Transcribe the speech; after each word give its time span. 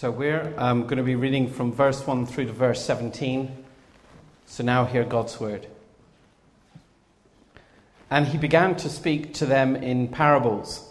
So 0.00 0.12
we're 0.12 0.54
um, 0.58 0.82
going 0.82 0.98
to 0.98 1.02
be 1.02 1.16
reading 1.16 1.50
from 1.50 1.72
verse 1.72 2.06
1 2.06 2.26
through 2.26 2.44
to 2.44 2.52
verse 2.52 2.84
17. 2.84 3.64
So 4.46 4.62
now 4.62 4.84
hear 4.84 5.02
God's 5.02 5.40
word. 5.40 5.66
And 8.08 8.28
he 8.28 8.38
began 8.38 8.76
to 8.76 8.88
speak 8.88 9.34
to 9.34 9.46
them 9.46 9.74
in 9.74 10.06
parables. 10.06 10.88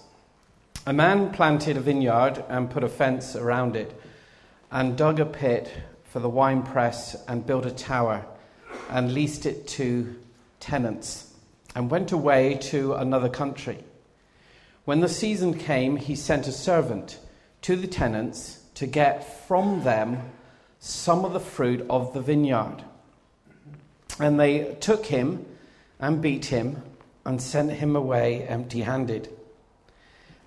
A 0.86 0.92
man 0.92 1.32
planted 1.32 1.78
a 1.78 1.80
vineyard 1.80 2.44
and 2.50 2.70
put 2.70 2.84
a 2.84 2.90
fence 2.90 3.34
around 3.34 3.78
it, 3.78 3.98
and 4.72 4.98
dug 4.98 5.22
a 5.22 5.26
pit 5.26 5.72
for 6.04 6.20
the 6.20 6.28
winepress, 6.28 7.16
and 7.30 7.48
built 7.48 7.66
a 7.66 7.72
tower, 7.72 8.26
and 8.90 9.14
leased 9.14 9.46
it 9.46 9.70
to 9.70 10.20
tenants, 10.60 11.34
and 11.76 11.90
went 11.90 12.12
away 12.12 12.56
to 12.56 12.94
another 12.96 13.30
country. 13.30 13.86
When 14.84 15.00
the 15.00 15.08
season 15.08 15.58
came, 15.58 15.96
he 15.96 16.14
sent 16.14 16.46
a 16.46 16.52
servant 16.52 17.20
to 17.62 17.78
the 17.78 17.88
tenants 17.88 18.66
to 18.78 18.86
get 18.86 19.48
from 19.48 19.84
them 19.84 20.22
some 20.78 21.26
of 21.26 21.34
the 21.34 21.40
fruit 21.40 21.84
of 21.90 22.14
the 22.14 22.22
vineyard. 22.22 22.84
And 24.20 24.40
they 24.40 24.76
took 24.80 25.08
him 25.08 25.48
and 26.00 26.22
beat 26.22 26.46
him 26.46 26.84
and 27.26 27.42
sent 27.42 27.72
him 27.72 27.96
away 27.96 28.44
empty 28.44 28.82
handed. 28.82 29.30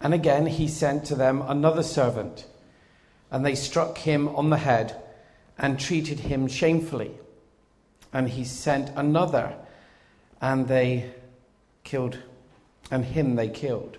And 0.00 0.14
again 0.14 0.46
he 0.46 0.68
sent 0.68 1.06
to 1.06 1.16
them 1.16 1.42
another 1.42 1.82
servant, 1.82 2.46
and 3.32 3.44
they 3.44 3.56
struck 3.56 3.98
him 3.98 4.28
on 4.28 4.50
the 4.50 4.58
head 4.58 4.94
and 5.58 5.80
treated 5.80 6.20
him 6.20 6.46
shamefully. 6.46 7.10
And 8.12 8.28
he 8.28 8.44
sent 8.44 8.90
another, 8.96 9.56
and 10.40 10.68
they 10.68 11.10
killed, 11.82 12.16
and 12.92 13.04
him 13.04 13.34
they 13.34 13.48
killed. 13.48 13.98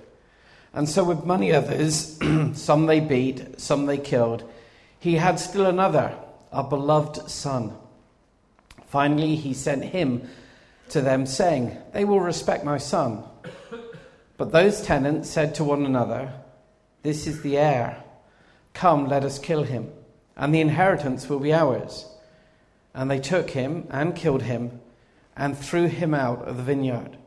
And 0.73 0.87
so, 0.87 1.03
with 1.03 1.25
many 1.25 1.51
others, 1.51 2.17
some 2.53 2.85
they 2.85 2.99
beat, 2.99 3.59
some 3.59 3.85
they 3.85 3.97
killed, 3.97 4.49
he 4.99 5.15
had 5.15 5.39
still 5.39 5.65
another, 5.65 6.15
a 6.51 6.63
beloved 6.63 7.29
son. 7.29 7.75
Finally, 8.87 9.35
he 9.35 9.53
sent 9.53 9.83
him 9.83 10.27
to 10.89 11.01
them, 11.01 11.25
saying, 11.25 11.77
They 11.93 12.05
will 12.05 12.19
respect 12.19 12.63
my 12.63 12.77
son. 12.77 13.23
But 14.37 14.51
those 14.51 14.81
tenants 14.81 15.29
said 15.29 15.55
to 15.55 15.63
one 15.63 15.85
another, 15.85 16.33
This 17.03 17.27
is 17.27 17.41
the 17.41 17.57
heir. 17.57 18.03
Come, 18.73 19.07
let 19.07 19.23
us 19.23 19.39
kill 19.39 19.63
him, 19.63 19.91
and 20.35 20.53
the 20.53 20.61
inheritance 20.61 21.27
will 21.29 21.39
be 21.39 21.53
ours. 21.53 22.05
And 22.93 23.09
they 23.09 23.19
took 23.19 23.51
him 23.51 23.87
and 23.89 24.15
killed 24.15 24.43
him 24.43 24.79
and 25.35 25.57
threw 25.57 25.87
him 25.87 26.13
out 26.13 26.47
of 26.47 26.57
the 26.57 26.63
vineyard. 26.63 27.17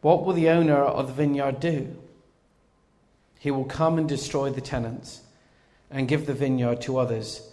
What 0.00 0.24
will 0.24 0.34
the 0.34 0.50
owner 0.50 0.76
of 0.82 1.06
the 1.06 1.12
vineyard 1.12 1.60
do? 1.60 1.96
He 3.44 3.50
will 3.50 3.66
come 3.66 3.98
and 3.98 4.08
destroy 4.08 4.48
the 4.48 4.62
tenants 4.62 5.20
and 5.90 6.08
give 6.08 6.24
the 6.24 6.32
vineyard 6.32 6.80
to 6.80 6.96
others. 6.96 7.46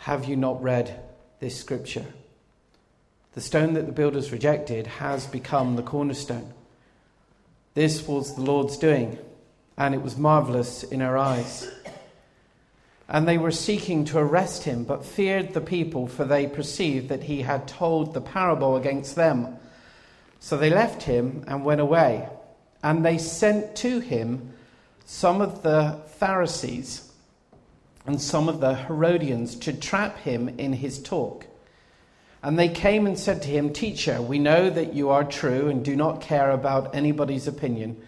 Have 0.00 0.26
you 0.26 0.36
not 0.36 0.62
read 0.62 1.00
this 1.40 1.58
scripture? 1.58 2.04
The 3.32 3.40
stone 3.40 3.72
that 3.72 3.86
the 3.86 3.92
builders 3.92 4.30
rejected 4.30 4.86
has 4.86 5.26
become 5.26 5.76
the 5.76 5.82
cornerstone. 5.82 6.52
This 7.72 8.06
was 8.06 8.34
the 8.34 8.42
Lord's 8.42 8.76
doing, 8.76 9.18
and 9.78 9.94
it 9.94 10.02
was 10.02 10.18
marvelous 10.18 10.82
in 10.82 11.00
our 11.00 11.16
eyes. 11.16 11.66
And 13.08 13.26
they 13.26 13.38
were 13.38 13.52
seeking 13.52 14.04
to 14.06 14.18
arrest 14.18 14.64
him, 14.64 14.84
but 14.84 15.02
feared 15.02 15.54
the 15.54 15.62
people, 15.62 16.08
for 16.08 16.26
they 16.26 16.46
perceived 16.46 17.08
that 17.08 17.22
he 17.22 17.40
had 17.40 17.66
told 17.66 18.12
the 18.12 18.20
parable 18.20 18.76
against 18.76 19.16
them. 19.16 19.56
So 20.40 20.58
they 20.58 20.68
left 20.68 21.04
him 21.04 21.42
and 21.48 21.64
went 21.64 21.80
away. 21.80 22.28
And 22.82 23.02
they 23.02 23.16
sent 23.16 23.76
to 23.76 24.00
him 24.00 24.52
some 25.06 25.40
of 25.40 25.62
the 25.62 25.96
Pharisees 26.18 27.10
and 28.06 28.20
some 28.20 28.48
of 28.48 28.60
the 28.60 28.74
Herodians 28.74 29.54
to 29.60 29.72
trap 29.72 30.18
him 30.18 30.48
in 30.48 30.72
his 30.72 31.00
talk. 31.00 31.46
And 32.42 32.58
they 32.58 32.68
came 32.68 33.06
and 33.06 33.18
said 33.18 33.42
to 33.42 33.48
him, 33.48 33.72
Teacher, 33.72 34.20
we 34.20 34.38
know 34.40 34.68
that 34.68 34.94
you 34.94 35.10
are 35.10 35.24
true 35.24 35.68
and 35.68 35.84
do 35.84 35.96
not 35.96 36.20
care 36.20 36.50
about 36.50 36.94
anybody's 36.94 37.46
opinion, 37.46 38.02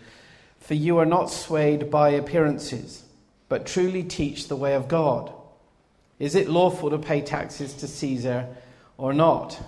for 0.59 0.75
you 0.75 0.99
are 0.99 1.06
not 1.06 1.31
swayed 1.31 1.89
by 1.89 2.11
appearances, 2.11 3.05
but 3.49 3.65
truly 3.65 4.03
teach 4.03 4.49
the 4.49 4.56
way 4.56 4.75
of 4.75 4.89
God. 4.89 5.33
Is 6.19 6.34
it 6.34 6.49
lawful 6.49 6.91
to 6.91 6.99
pay 6.99 7.21
taxes 7.21 7.75
to 7.75 7.87
Caesar 7.87 8.49
or 8.97 9.12
not? 9.12 9.61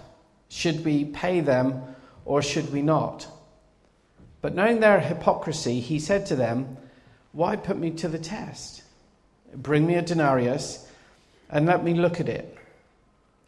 Should 0.49 0.84
we 0.84 1.04
pay 1.04 1.41
them 1.41 1.83
or 2.25 2.43
should 2.43 2.72
we 2.72 2.83
not? 2.83 3.28
But 4.43 4.54
knowing 4.56 4.81
their 4.81 4.99
hypocrisy, 4.99 5.78
he 5.78 6.00
said 6.00 6.27
to 6.27 6.37
them, 6.37 6.77
why 7.32 7.56
put 7.56 7.78
me 7.78 7.91
to 7.92 8.08
the 8.08 8.18
test? 8.18 8.82
Bring 9.54 9.86
me 9.86 9.94
a 9.94 10.02
denarius 10.02 10.86
and 11.48 11.66
let 11.66 11.84
me 11.84 11.94
look 11.94 12.20
at 12.20 12.28
it. 12.28 12.56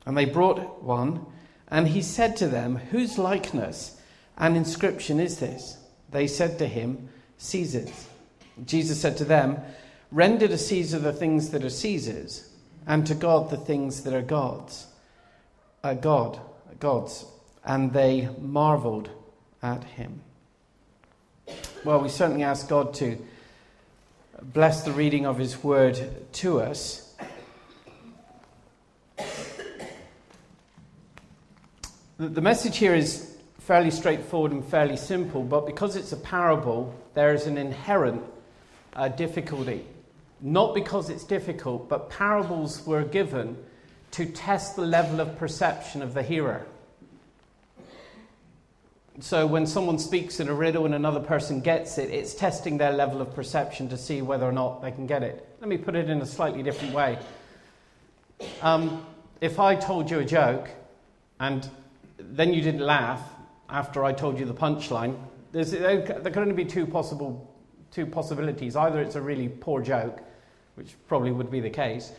And 0.04 0.16
they 0.16 0.24
brought 0.24 0.82
one, 0.82 1.24
and 1.68 1.88
he 1.88 2.02
said 2.02 2.36
to 2.38 2.48
them, 2.48 2.76
Whose 2.76 3.18
likeness 3.18 4.00
and 4.36 4.56
inscription 4.56 5.20
is 5.20 5.38
this? 5.38 5.78
They 6.10 6.26
said 6.26 6.58
to 6.58 6.66
him, 6.66 7.08
Caesar's. 7.38 8.08
Jesus 8.64 9.00
said 9.00 9.16
to 9.18 9.24
them, 9.24 9.58
Render 10.10 10.48
to 10.48 10.58
Caesar 10.58 10.98
the 10.98 11.12
things 11.12 11.50
that 11.50 11.64
are 11.64 11.70
Caesar's, 11.70 12.48
and 12.86 13.06
to 13.06 13.14
God 13.14 13.50
the 13.50 13.56
things 13.56 14.02
that 14.02 14.12
are 14.12 14.22
God's. 14.22 14.86
Uh, 15.84 15.94
God, 15.94 16.40
God's. 16.80 17.24
And 17.64 17.92
they 17.92 18.28
marveled 18.40 19.08
at 19.62 19.84
him. 19.84 20.20
Well, 21.84 22.00
we 22.00 22.08
certainly 22.08 22.42
ask 22.42 22.68
God 22.68 22.92
to 22.94 23.18
bless 24.42 24.82
the 24.82 24.92
reading 24.92 25.24
of 25.24 25.38
his 25.38 25.62
word 25.62 26.00
to 26.32 26.60
us. 26.60 27.14
The 32.18 32.40
message 32.40 32.76
here 32.76 32.94
is 32.94 33.36
fairly 33.60 33.90
straightforward 33.90 34.52
and 34.52 34.64
fairly 34.64 34.96
simple, 34.96 35.44
but 35.44 35.66
because 35.66 35.96
it's 35.96 36.12
a 36.12 36.16
parable, 36.16 36.94
there 37.14 37.32
is 37.32 37.46
an 37.46 37.56
inherent 37.56 38.22
uh, 38.94 39.08
difficulty. 39.08 39.84
Not 40.40 40.74
because 40.74 41.08
it's 41.08 41.24
difficult, 41.24 41.88
but 41.88 42.10
parables 42.10 42.84
were 42.84 43.04
given 43.04 43.56
to 44.12 44.26
test 44.26 44.76
the 44.76 44.82
level 44.82 45.20
of 45.20 45.36
perception 45.38 46.02
of 46.02 46.14
the 46.14 46.22
hearer. 46.22 46.66
So 49.20 49.46
when 49.46 49.66
someone 49.66 49.98
speaks 49.98 50.40
in 50.40 50.48
a 50.48 50.54
riddle 50.54 50.86
and 50.86 50.94
another 50.94 51.20
person 51.20 51.60
gets 51.60 51.98
it, 51.98 52.10
it's 52.10 52.34
testing 52.34 52.78
their 52.78 52.92
level 52.92 53.20
of 53.20 53.34
perception 53.34 53.88
to 53.90 53.98
see 53.98 54.22
whether 54.22 54.46
or 54.46 54.52
not 54.52 54.80
they 54.80 54.90
can 54.90 55.06
get 55.06 55.22
it. 55.22 55.46
Let 55.60 55.68
me 55.68 55.76
put 55.76 55.94
it 55.94 56.08
in 56.08 56.22
a 56.22 56.26
slightly 56.26 56.62
different 56.62 56.94
way. 56.94 57.18
Um, 58.62 59.06
if 59.40 59.60
I 59.60 59.74
told 59.74 60.10
you 60.10 60.20
a 60.20 60.24
joke 60.24 60.70
and 61.40 61.68
then 62.18 62.54
you 62.54 62.62
didn't 62.62 62.80
laugh 62.80 63.20
after 63.68 64.04
I 64.04 64.12
told 64.12 64.38
you 64.38 64.46
the 64.46 64.54
punchline, 64.54 65.16
there 65.52 66.00
can 66.02 66.38
only 66.38 66.54
be 66.54 66.64
two 66.64 66.86
possible 66.86 67.48
two 67.92 68.06
possibilities. 68.06 68.74
Either 68.74 69.00
it's 69.00 69.16
a 69.16 69.20
really 69.20 69.48
poor 69.48 69.82
joke, 69.82 70.20
which 70.74 70.94
probably 71.06 71.30
would 71.30 71.50
be 71.50 71.60
the 71.60 71.70
case, 71.70 72.12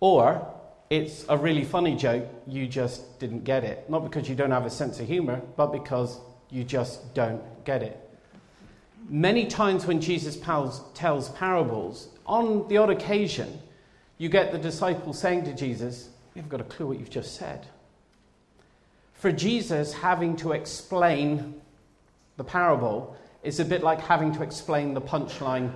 or 0.00 0.53
it's 0.90 1.24
a 1.28 1.36
really 1.36 1.64
funny 1.64 1.96
joke, 1.96 2.26
you 2.46 2.66
just 2.66 3.18
didn't 3.18 3.44
get 3.44 3.64
it. 3.64 3.88
Not 3.88 4.04
because 4.04 4.28
you 4.28 4.34
don't 4.34 4.50
have 4.50 4.66
a 4.66 4.70
sense 4.70 5.00
of 5.00 5.06
humor, 5.06 5.40
but 5.56 5.68
because 5.68 6.18
you 6.50 6.64
just 6.64 7.14
don't 7.14 7.42
get 7.64 7.82
it. 7.82 8.00
Many 9.08 9.46
times 9.46 9.86
when 9.86 10.00
Jesus 10.00 10.36
tells 10.36 11.28
parables, 11.30 12.08
on 12.26 12.68
the 12.68 12.76
odd 12.78 12.90
occasion, 12.90 13.60
you 14.18 14.28
get 14.28 14.52
the 14.52 14.58
disciples 14.58 15.18
saying 15.18 15.44
to 15.44 15.54
Jesus, 15.54 16.08
You 16.34 16.42
haven't 16.42 16.50
got 16.50 16.60
a 16.60 16.64
clue 16.64 16.86
what 16.86 16.98
you've 16.98 17.10
just 17.10 17.36
said. 17.36 17.66
For 19.14 19.32
Jesus, 19.32 19.92
having 19.92 20.36
to 20.36 20.52
explain 20.52 21.60
the 22.36 22.44
parable 22.44 23.16
is 23.42 23.60
a 23.60 23.64
bit 23.64 23.82
like 23.82 24.00
having 24.00 24.32
to 24.32 24.42
explain 24.42 24.94
the 24.94 25.00
punchline 25.00 25.72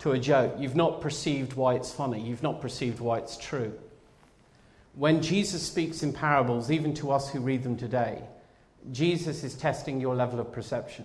to 0.00 0.12
a 0.12 0.18
joke. 0.18 0.54
You've 0.58 0.76
not 0.76 1.00
perceived 1.00 1.54
why 1.54 1.74
it's 1.74 1.92
funny, 1.92 2.20
you've 2.20 2.42
not 2.42 2.60
perceived 2.60 3.00
why 3.00 3.18
it's 3.18 3.36
true. 3.36 3.72
When 4.94 5.22
Jesus 5.22 5.62
speaks 5.62 6.02
in 6.02 6.12
parables, 6.12 6.70
even 6.70 6.92
to 6.94 7.10
us 7.12 7.30
who 7.30 7.40
read 7.40 7.62
them 7.62 7.76
today, 7.76 8.22
Jesus 8.90 9.42
is 9.42 9.54
testing 9.54 10.00
your 10.00 10.14
level 10.14 10.38
of 10.38 10.52
perception. 10.52 11.04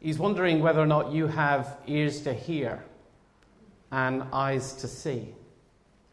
He's 0.00 0.18
wondering 0.18 0.60
whether 0.60 0.80
or 0.80 0.86
not 0.86 1.12
you 1.12 1.28
have 1.28 1.78
ears 1.86 2.20
to 2.22 2.34
hear 2.34 2.84
and 3.90 4.22
eyes 4.32 4.74
to 4.74 4.88
see. 4.88 5.28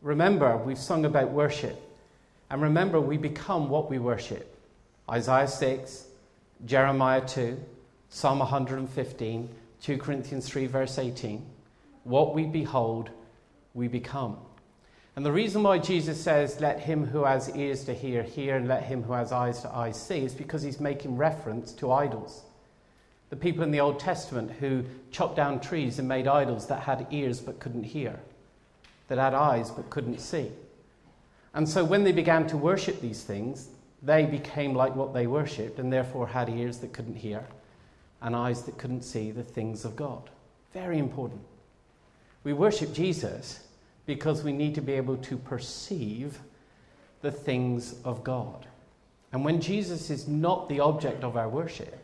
Remember, 0.01 0.55
we've 0.55 0.77
sung 0.77 1.03
about 1.03 1.31
worship. 1.31 1.77
And 2.49 2.61
remember, 2.61 3.01
we 3.01 3.17
become 3.17 3.69
what 3.69 3.89
we 3.89 3.99
worship. 3.99 4.57
Isaiah 5.09 5.47
6, 5.47 6.05
Jeremiah 6.65 7.25
2, 7.25 7.57
Psalm 8.09 8.39
115, 8.39 9.49
2 9.81 9.97
Corinthians 9.97 10.47
3, 10.47 10.67
verse 10.67 10.97
18. 10.97 11.45
What 12.03 12.33
we 12.33 12.45
behold, 12.45 13.09
we 13.73 13.87
become. 13.87 14.37
And 15.15 15.25
the 15.25 15.31
reason 15.31 15.63
why 15.63 15.77
Jesus 15.77 16.21
says, 16.21 16.61
Let 16.61 16.79
him 16.79 17.05
who 17.05 17.25
has 17.25 17.53
ears 17.55 17.83
to 17.85 17.93
hear, 17.93 18.23
hear, 18.23 18.55
and 18.55 18.67
let 18.67 18.83
him 18.83 19.03
who 19.03 19.13
has 19.13 19.31
eyes 19.31 19.61
to 19.61 19.75
eyes 19.75 20.01
see, 20.01 20.23
is 20.23 20.33
because 20.33 20.61
he's 20.61 20.79
making 20.79 21.17
reference 21.17 21.73
to 21.73 21.91
idols. 21.91 22.43
The 23.29 23.35
people 23.35 23.63
in 23.63 23.71
the 23.71 23.79
Old 23.79 23.99
Testament 23.99 24.51
who 24.59 24.83
chopped 25.11 25.35
down 25.35 25.59
trees 25.59 25.99
and 25.99 26.07
made 26.07 26.27
idols 26.27 26.67
that 26.67 26.83
had 26.83 27.07
ears 27.11 27.39
but 27.39 27.59
couldn't 27.59 27.83
hear. 27.83 28.19
that 29.07 29.17
had 29.17 29.33
eyes 29.33 29.69
but 29.71 29.89
couldn't 29.89 30.19
see. 30.19 30.51
And 31.53 31.67
so 31.67 31.83
when 31.83 32.05
they 32.05 32.13
began 32.13 32.47
to 32.47 32.55
worship 32.55 33.01
these 33.01 33.23
things, 33.23 33.67
they 34.01 34.25
became 34.25 34.73
like 34.73 34.95
what 34.95 35.13
they 35.13 35.27
worshipped 35.27 35.79
and 35.79 35.91
therefore 35.91 36.27
had 36.27 36.49
ears 36.49 36.77
that 36.77 36.93
couldn't 36.93 37.17
hear 37.17 37.45
and 38.21 38.35
eyes 38.35 38.63
that 38.63 38.77
couldn't 38.77 39.01
see 39.01 39.31
the 39.31 39.43
things 39.43 39.83
of 39.83 39.95
God. 39.95 40.29
Very 40.73 40.97
important. 40.97 41.41
We 42.43 42.53
worship 42.53 42.93
Jesus 42.93 43.67
because 44.05 44.43
we 44.43 44.51
need 44.51 44.75
to 44.75 44.81
be 44.81 44.93
able 44.93 45.17
to 45.17 45.37
perceive 45.37 46.39
the 47.21 47.31
things 47.31 47.95
of 48.03 48.23
God. 48.23 48.67
And 49.31 49.45
when 49.45 49.61
Jesus 49.61 50.09
is 50.09 50.27
not 50.27 50.67
the 50.67 50.79
object 50.79 51.23
of 51.23 51.37
our 51.37 51.47
worship, 51.47 51.97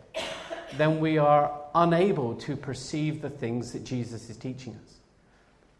then 0.77 0.99
we 0.99 1.17
are 1.17 1.51
unable 1.75 2.35
to 2.35 2.55
perceive 2.55 3.21
the 3.21 3.29
things 3.29 3.71
that 3.73 3.83
Jesus 3.83 4.29
is 4.29 4.37
teaching 4.37 4.73
us. 4.85 4.95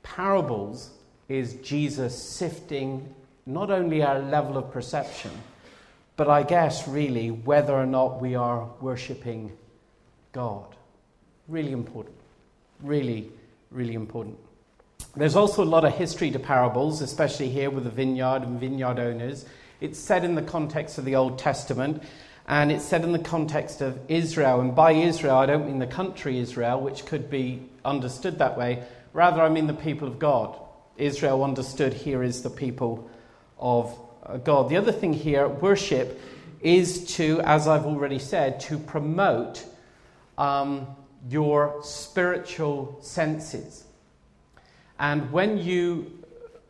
Parables 0.04 0.92
is 1.30 1.56
Jesus 1.56 2.22
sifting 2.22 3.14
not 3.46 3.72
only 3.72 4.02
our 4.02 4.20
level 4.20 4.58
of 4.58 4.72
perception, 4.72 5.32
but 6.16 6.30
I 6.30 6.44
guess 6.44 6.88
really 6.88 7.32
whether 7.32 7.74
or 7.74 7.86
not 7.86 8.22
we 8.22 8.36
are 8.36 8.68
worshipping 8.82 9.52
God. 10.32 10.76
Really 11.48 11.72
important. 11.72 12.16
Really, 12.82 13.32
really 13.72 13.94
important. 13.94 14.38
There's 15.18 15.36
also 15.36 15.64
a 15.64 15.66
lot 15.66 15.84
of 15.84 15.96
history 15.96 16.30
to 16.30 16.38
parables, 16.38 17.02
especially 17.02 17.50
here 17.50 17.72
with 17.72 17.86
the 17.86 17.90
vineyard 17.90 18.44
and 18.44 18.60
vineyard 18.60 19.00
owners. 19.00 19.48
It's 19.82 19.98
said 19.98 20.24
in 20.24 20.36
the 20.36 20.44
context 20.44 21.00
of 21.00 21.06
the 21.06 21.16
Old 21.16 21.40
Testament, 21.40 22.04
and 22.48 22.72
it's 22.72 22.86
said 22.86 23.04
in 23.04 23.14
the 23.14 23.20
context 23.20 23.82
of 23.82 24.00
Israel. 24.10 24.62
And 24.62 24.76
by 24.76 24.92
Israel, 24.92 25.38
I 25.38 25.48
don't 25.48 25.66
mean 25.66 25.80
the 25.80 25.88
country 25.88 26.38
Israel, 26.38 26.82
which 26.82 27.08
could 27.08 27.32
be 27.32 27.68
understood 27.84 28.38
that 28.38 28.60
way. 28.60 28.84
Rather, 29.12 29.42
I 29.42 29.50
mean 29.50 29.66
the 29.66 29.74
people 29.74 30.08
of 30.08 30.20
God. 30.20 30.56
Israel 30.98 31.44
understood 31.44 31.94
here 31.94 32.22
is 32.22 32.44
the 32.44 32.52
people 32.52 33.10
of 33.58 34.00
uh, 34.24 34.38
God. 34.38 34.70
The 34.70 34.78
other 34.78 34.92
thing 34.92 35.14
here, 35.14 35.48
worship, 35.48 36.22
is 36.62 37.16
to, 37.16 37.42
as 37.42 37.68
I've 37.68 37.88
already 37.88 38.20
said, 38.20 38.60
to 38.62 38.78
promote 38.78 39.66
um, 40.38 40.86
your 41.28 41.80
spiritual 41.82 43.00
senses. 43.02 43.87
And 45.00 45.32
when 45.32 45.58
you 45.58 46.12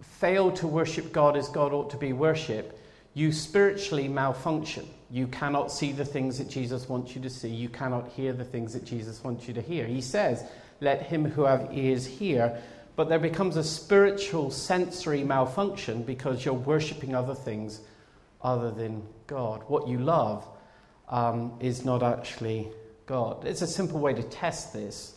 fail 0.01 0.51
to 0.51 0.67
worship 0.67 1.11
God 1.11 1.37
as 1.37 1.47
God 1.49 1.73
ought 1.73 1.89
to 1.91 1.97
be 1.97 2.13
worshipped, 2.13 2.77
you 3.13 3.31
spiritually 3.31 4.07
malfunction. 4.07 4.87
You 5.09 5.27
cannot 5.27 5.71
see 5.71 5.91
the 5.91 6.05
things 6.05 6.37
that 6.37 6.49
Jesus 6.49 6.89
wants 6.89 7.15
you 7.15 7.21
to 7.21 7.29
see. 7.29 7.49
You 7.49 7.69
cannot 7.69 8.09
hear 8.09 8.33
the 8.33 8.43
things 8.43 8.73
that 8.73 8.85
Jesus 8.85 9.23
wants 9.23 9.47
you 9.47 9.53
to 9.53 9.61
hear. 9.61 9.85
He 9.85 10.01
says, 10.01 10.43
Let 10.81 11.03
him 11.03 11.25
who 11.25 11.43
have 11.45 11.69
ears 11.71 12.05
hear. 12.05 12.61
But 12.95 13.09
there 13.09 13.19
becomes 13.19 13.57
a 13.57 13.63
spiritual 13.63 14.51
sensory 14.51 15.23
malfunction 15.23 16.03
because 16.03 16.43
you're 16.43 16.53
worshipping 16.53 17.15
other 17.15 17.35
things 17.35 17.81
other 18.41 18.71
than 18.71 19.03
God. 19.27 19.63
What 19.67 19.87
you 19.87 19.99
love 19.99 20.45
um, 21.09 21.53
is 21.59 21.85
not 21.85 22.03
actually 22.03 22.67
God. 23.05 23.45
It's 23.45 23.61
a 23.61 23.67
simple 23.67 23.99
way 23.99 24.13
to 24.13 24.23
test 24.23 24.73
this. 24.73 25.15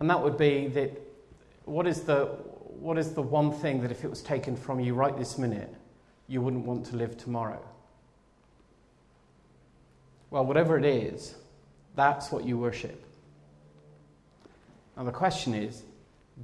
And 0.00 0.08
that 0.10 0.22
would 0.22 0.38
be 0.38 0.68
that 0.68 1.09
what 1.70 1.86
is 1.86 2.00
the, 2.00 2.26
what 2.80 2.98
is 2.98 3.12
the 3.14 3.22
one 3.22 3.52
thing 3.52 3.80
that 3.82 3.92
if 3.92 4.04
it 4.04 4.10
was 4.10 4.22
taken 4.22 4.56
from 4.56 4.80
you 4.80 4.94
right 4.94 5.16
this 5.16 5.38
minute, 5.38 5.72
you 6.26 6.40
wouldn't 6.40 6.66
want 6.66 6.86
to 6.86 6.96
live 6.96 7.16
tomorrow? 7.16 7.62
Well, 10.30 10.44
whatever 10.44 10.76
it 10.76 10.84
is, 10.84 11.34
that's 11.94 12.32
what 12.32 12.44
you 12.44 12.58
worship. 12.58 13.04
Now, 14.96 15.04
the 15.04 15.12
question 15.12 15.54
is 15.54 15.82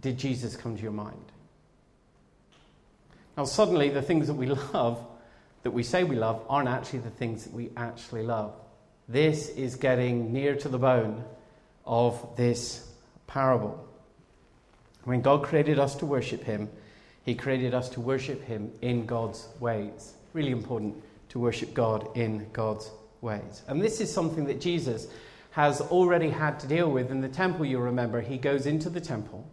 did 0.01 0.17
Jesus 0.17 0.57
come 0.57 0.77
to 0.77 0.83
your 0.83 0.93
mind? 0.93 1.33
Now, 3.37 3.45
suddenly, 3.45 3.89
the 3.91 4.03
things 4.03 4.29
that 4.29 4.35
we 4.35 4.47
love, 4.75 5.05
that 5.65 5.73
we 5.73 5.83
say 5.83 6.05
we 6.05 6.17
love, 6.17 6.45
aren't 6.49 6.69
actually 6.69 7.01
the 7.01 7.11
things 7.11 7.45
that 7.45 7.53
we 7.53 7.71
actually 7.77 8.23
love. 8.23 8.55
This 9.09 9.49
is 9.49 9.75
getting 9.75 10.33
near 10.33 10.55
to 10.57 10.69
the 10.69 10.79
bone 10.79 11.25
of 11.85 12.37
this 12.37 12.89
parable. 13.27 13.86
When 15.07 15.23
God 15.23 15.43
created 15.43 15.79
us 15.79 15.95
to 15.97 16.07
worship 16.07 16.45
Him, 16.45 16.69
He 17.25 17.35
created 17.35 17.73
us 17.73 17.89
to 17.91 18.01
worship 18.01 18.45
Him 18.45 18.71
in 18.83 19.07
God's 19.07 19.49
ways. 19.59 20.13
Really 20.35 20.53
important 20.53 21.03
to 21.31 21.39
worship 21.39 21.73
God 21.73 22.15
in 22.15 22.47
God's 22.53 22.91
ways. 23.23 23.63
And 23.67 23.81
this 23.81 24.01
is 24.01 24.13
something 24.13 24.45
that 24.45 24.61
Jesus 24.61 25.09
has 25.53 25.81
already 25.81 26.29
had 26.29 26.61
to 26.61 26.67
deal 26.67 26.91
with 26.91 27.11
in 27.11 27.23
the 27.23 27.29
temple. 27.29 27.65
You 27.65 27.79
remember, 27.79 28.21
He 28.21 28.37
goes 28.37 28.67
into 28.67 28.91
the 28.91 29.01
temple 29.01 29.49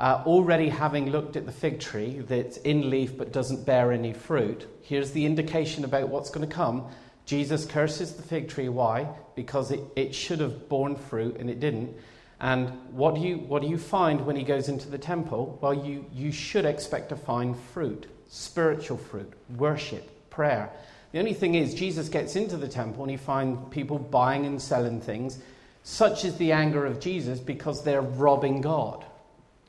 uh, 0.00 0.22
already 0.24 0.70
having 0.70 1.10
looked 1.10 1.36
at 1.36 1.44
the 1.44 1.52
fig 1.52 1.78
tree 1.78 2.20
that's 2.20 2.56
in 2.58 2.88
leaf 2.88 3.18
but 3.18 3.32
doesn't 3.32 3.66
bear 3.66 3.92
any 3.92 4.14
fruit, 4.14 4.66
here's 4.82 5.12
the 5.12 5.26
indication 5.26 5.84
about 5.84 6.08
what's 6.08 6.30
going 6.30 6.48
to 6.48 6.52
come. 6.52 6.88
Jesus 7.26 7.66
curses 7.66 8.14
the 8.14 8.22
fig 8.22 8.48
tree. 8.48 8.70
Why? 8.70 9.06
Because 9.36 9.70
it, 9.70 9.80
it 9.94 10.14
should 10.14 10.40
have 10.40 10.70
borne 10.70 10.96
fruit 10.96 11.36
and 11.36 11.50
it 11.50 11.60
didn't. 11.60 11.94
And 12.40 12.70
what 12.92 13.14
do, 13.14 13.20
you, 13.20 13.36
what 13.36 13.60
do 13.60 13.68
you 13.68 13.76
find 13.76 14.24
when 14.24 14.36
he 14.36 14.44
goes 14.44 14.68
into 14.68 14.88
the 14.88 14.98
temple? 14.98 15.58
Well, 15.60 15.74
you, 15.74 16.06
you 16.12 16.32
should 16.32 16.64
expect 16.64 17.10
to 17.10 17.16
find 17.16 17.58
fruit, 17.58 18.06
spiritual 18.28 18.96
fruit, 18.96 19.30
worship, 19.56 20.30
prayer. 20.30 20.70
The 21.12 21.18
only 21.18 21.34
thing 21.34 21.54
is, 21.54 21.74
Jesus 21.74 22.08
gets 22.08 22.36
into 22.36 22.56
the 22.56 22.68
temple 22.68 23.02
and 23.02 23.10
he 23.10 23.16
finds 23.16 23.58
people 23.70 23.98
buying 23.98 24.46
and 24.46 24.60
selling 24.60 25.00
things. 25.00 25.38
Such 25.82 26.24
is 26.24 26.36
the 26.36 26.52
anger 26.52 26.86
of 26.86 27.00
Jesus 27.00 27.40
because 27.40 27.82
they're 27.82 28.00
robbing 28.00 28.60
God. 28.60 29.04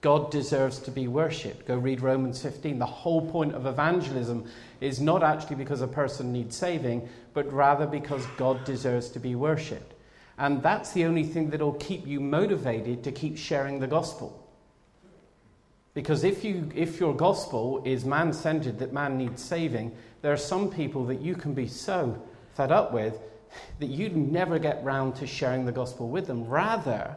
God 0.01 0.31
deserves 0.31 0.79
to 0.79 0.91
be 0.91 1.07
worshipped. 1.07 1.67
Go 1.67 1.75
read 1.77 2.01
Romans 2.01 2.41
15. 2.41 2.79
The 2.79 2.85
whole 2.85 3.29
point 3.29 3.53
of 3.53 3.65
evangelism 3.65 4.45
is 4.79 4.99
not 4.99 5.23
actually 5.23 5.57
because 5.57 5.81
a 5.81 5.87
person 5.87 6.33
needs 6.33 6.55
saving, 6.55 7.07
but 7.33 7.51
rather 7.53 7.85
because 7.85 8.25
God 8.37 8.63
deserves 8.63 9.09
to 9.09 9.19
be 9.19 9.35
worshipped. 9.35 9.93
And 10.37 10.63
that's 10.63 10.93
the 10.93 11.05
only 11.05 11.23
thing 11.23 11.49
that 11.51 11.59
will 11.59 11.73
keep 11.73 12.07
you 12.07 12.19
motivated 12.19 13.03
to 13.03 13.11
keep 13.11 13.37
sharing 13.37 13.79
the 13.79 13.87
gospel. 13.87 14.37
Because 15.93 16.23
if, 16.23 16.43
you, 16.43 16.69
if 16.73 16.99
your 16.99 17.13
gospel 17.13 17.81
is 17.85 18.05
man 18.05 18.31
centered, 18.31 18.79
that 18.79 18.93
man 18.93 19.17
needs 19.17 19.43
saving, 19.43 19.95
there 20.21 20.31
are 20.31 20.37
some 20.37 20.69
people 20.69 21.05
that 21.05 21.21
you 21.21 21.35
can 21.35 21.53
be 21.53 21.67
so 21.67 22.21
fed 22.55 22.71
up 22.71 22.93
with 22.93 23.19
that 23.79 23.87
you'd 23.87 24.15
never 24.15 24.57
get 24.57 24.81
round 24.83 25.15
to 25.17 25.27
sharing 25.27 25.65
the 25.65 25.71
gospel 25.71 26.07
with 26.07 26.27
them. 26.27 26.45
Rather, 26.45 27.15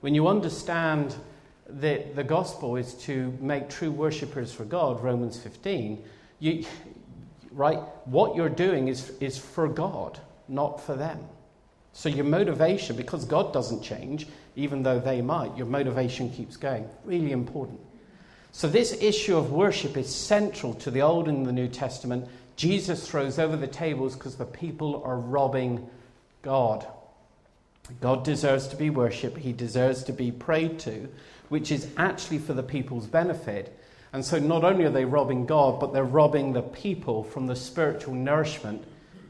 when 0.00 0.14
you 0.14 0.28
understand 0.28 1.16
that 1.68 2.14
the 2.14 2.22
gospel 2.22 2.76
is 2.76 2.94
to 2.94 3.36
make 3.40 3.68
true 3.68 3.90
worshippers 3.90 4.52
for 4.52 4.64
God, 4.64 5.02
Romans 5.02 5.38
15, 5.38 6.04
you, 6.38 6.64
right? 7.50 7.80
What 8.04 8.36
you're 8.36 8.48
doing 8.48 8.86
is, 8.86 9.10
is 9.20 9.36
for 9.36 9.66
God, 9.66 10.20
not 10.48 10.80
for 10.80 10.94
them. 10.94 11.18
So 11.96 12.10
your 12.10 12.26
motivation, 12.26 12.94
because 12.94 13.24
God 13.24 13.54
doesn't 13.54 13.82
change, 13.82 14.26
even 14.54 14.82
though 14.82 15.00
they 15.00 15.22
might, 15.22 15.56
your 15.56 15.64
motivation 15.64 16.30
keeps 16.30 16.58
going. 16.58 16.86
Really 17.06 17.32
important. 17.32 17.80
So 18.52 18.68
this 18.68 18.92
issue 19.02 19.34
of 19.34 19.50
worship 19.50 19.96
is 19.96 20.14
central 20.14 20.74
to 20.74 20.90
the 20.90 21.00
Old 21.00 21.26
and 21.26 21.46
the 21.46 21.52
New 21.52 21.68
Testament. 21.68 22.28
Jesus 22.56 23.08
throws 23.08 23.38
over 23.38 23.56
the 23.56 23.66
tables 23.66 24.14
because 24.14 24.36
the 24.36 24.44
people 24.44 25.02
are 25.06 25.18
robbing 25.18 25.88
God. 26.42 26.86
God 28.02 28.24
deserves 28.24 28.68
to 28.68 28.76
be 28.76 28.90
worshipped, 28.90 29.38
he 29.38 29.54
deserves 29.54 30.04
to 30.04 30.12
be 30.12 30.30
prayed 30.30 30.78
to 30.80 31.08
which 31.48 31.70
is 31.70 31.88
actually 31.96 32.38
for 32.38 32.52
the 32.52 32.62
people's 32.62 33.06
benefit. 33.06 33.78
And 34.12 34.24
so 34.24 34.38
not 34.38 34.64
only 34.64 34.84
are 34.84 34.90
they 34.90 35.04
robbing 35.04 35.46
God, 35.46 35.80
but 35.80 35.92
they're 35.92 36.04
robbing 36.04 36.52
the 36.52 36.62
people 36.62 37.24
from 37.24 37.46
the 37.46 37.56
spiritual 37.56 38.14
nourishment 38.14 38.84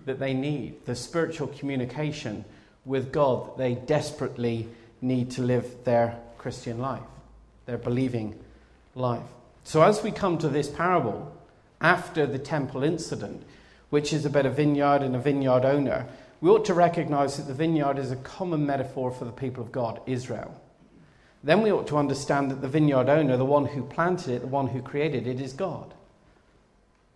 that 0.05 0.19
they 0.19 0.35
need, 0.35 0.85
the 0.87 0.95
spiritual 0.95 1.49
communication 1.49 2.45
with 2.87 3.13
God 3.13 3.49
that 3.49 3.59
they 3.59 3.75
desperately 3.75 4.69
need 5.03 5.31
to 5.33 5.43
live 5.43 5.85
their 5.85 6.19
Christian 6.39 6.79
life, 6.79 7.03
their 7.67 7.77
believing 7.77 8.39
life. 8.95 9.27
So 9.65 9.83
as 9.83 10.03
we 10.03 10.11
come 10.11 10.39
to 10.39 10.49
this 10.49 10.71
parable, 10.71 11.37
after 11.81 12.27
the 12.27 12.39
temple 12.39 12.83
incident, 12.83 13.43
which 13.91 14.13
is 14.13 14.25
about 14.25 14.47
a 14.47 14.51
vineyard 14.51 15.03
and 15.03 15.15
a 15.15 15.19
vineyard 15.19 15.65
owner, 15.67 16.07
we 16.41 16.49
ought 16.49 16.65
to 16.65 16.75
recognize 16.75 17.37
that 17.37 17.47
the 17.49 17.55
vineyard 17.55 17.99
is 17.99 18.11
a 18.11 18.17
common 18.17 18.65
metaphor 18.65 19.11
for 19.11 19.27
the 19.27 19.33
people 19.33 19.63
of 19.63 19.73
God, 19.73 20.01
Israel 20.07 20.59
then 21.47 21.63
we 21.63 21.71
ought 21.71 21.87
to 21.87 21.97
understand 21.97 22.51
that 22.51 22.61
the 22.61 22.69
vineyard 22.69 23.09
owner, 23.09 23.37
the 23.37 23.45
one 23.45 23.67
who 23.67 23.85
planted 23.85 24.33
it, 24.33 24.41
the 24.41 24.49
one 24.49 24.67
who 24.67 24.83
created 24.83 25.29
it, 25.29 25.41
is 25.41 25.53
God. 25.53 25.95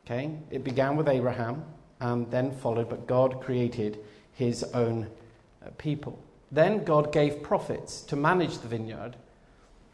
Okay? 0.06 0.30
It 0.52 0.62
began 0.62 0.94
with 0.94 1.08
Abraham 1.08 1.64
and 1.98 2.30
then 2.30 2.52
followed, 2.52 2.88
but 2.88 3.08
God 3.08 3.40
created 3.40 3.98
his 4.32 4.62
own 4.62 5.08
people. 5.78 6.22
Then 6.50 6.84
God 6.84 7.12
gave 7.12 7.42
prophets 7.42 8.02
to 8.02 8.16
manage 8.16 8.58
the 8.58 8.68
vineyard. 8.68 9.16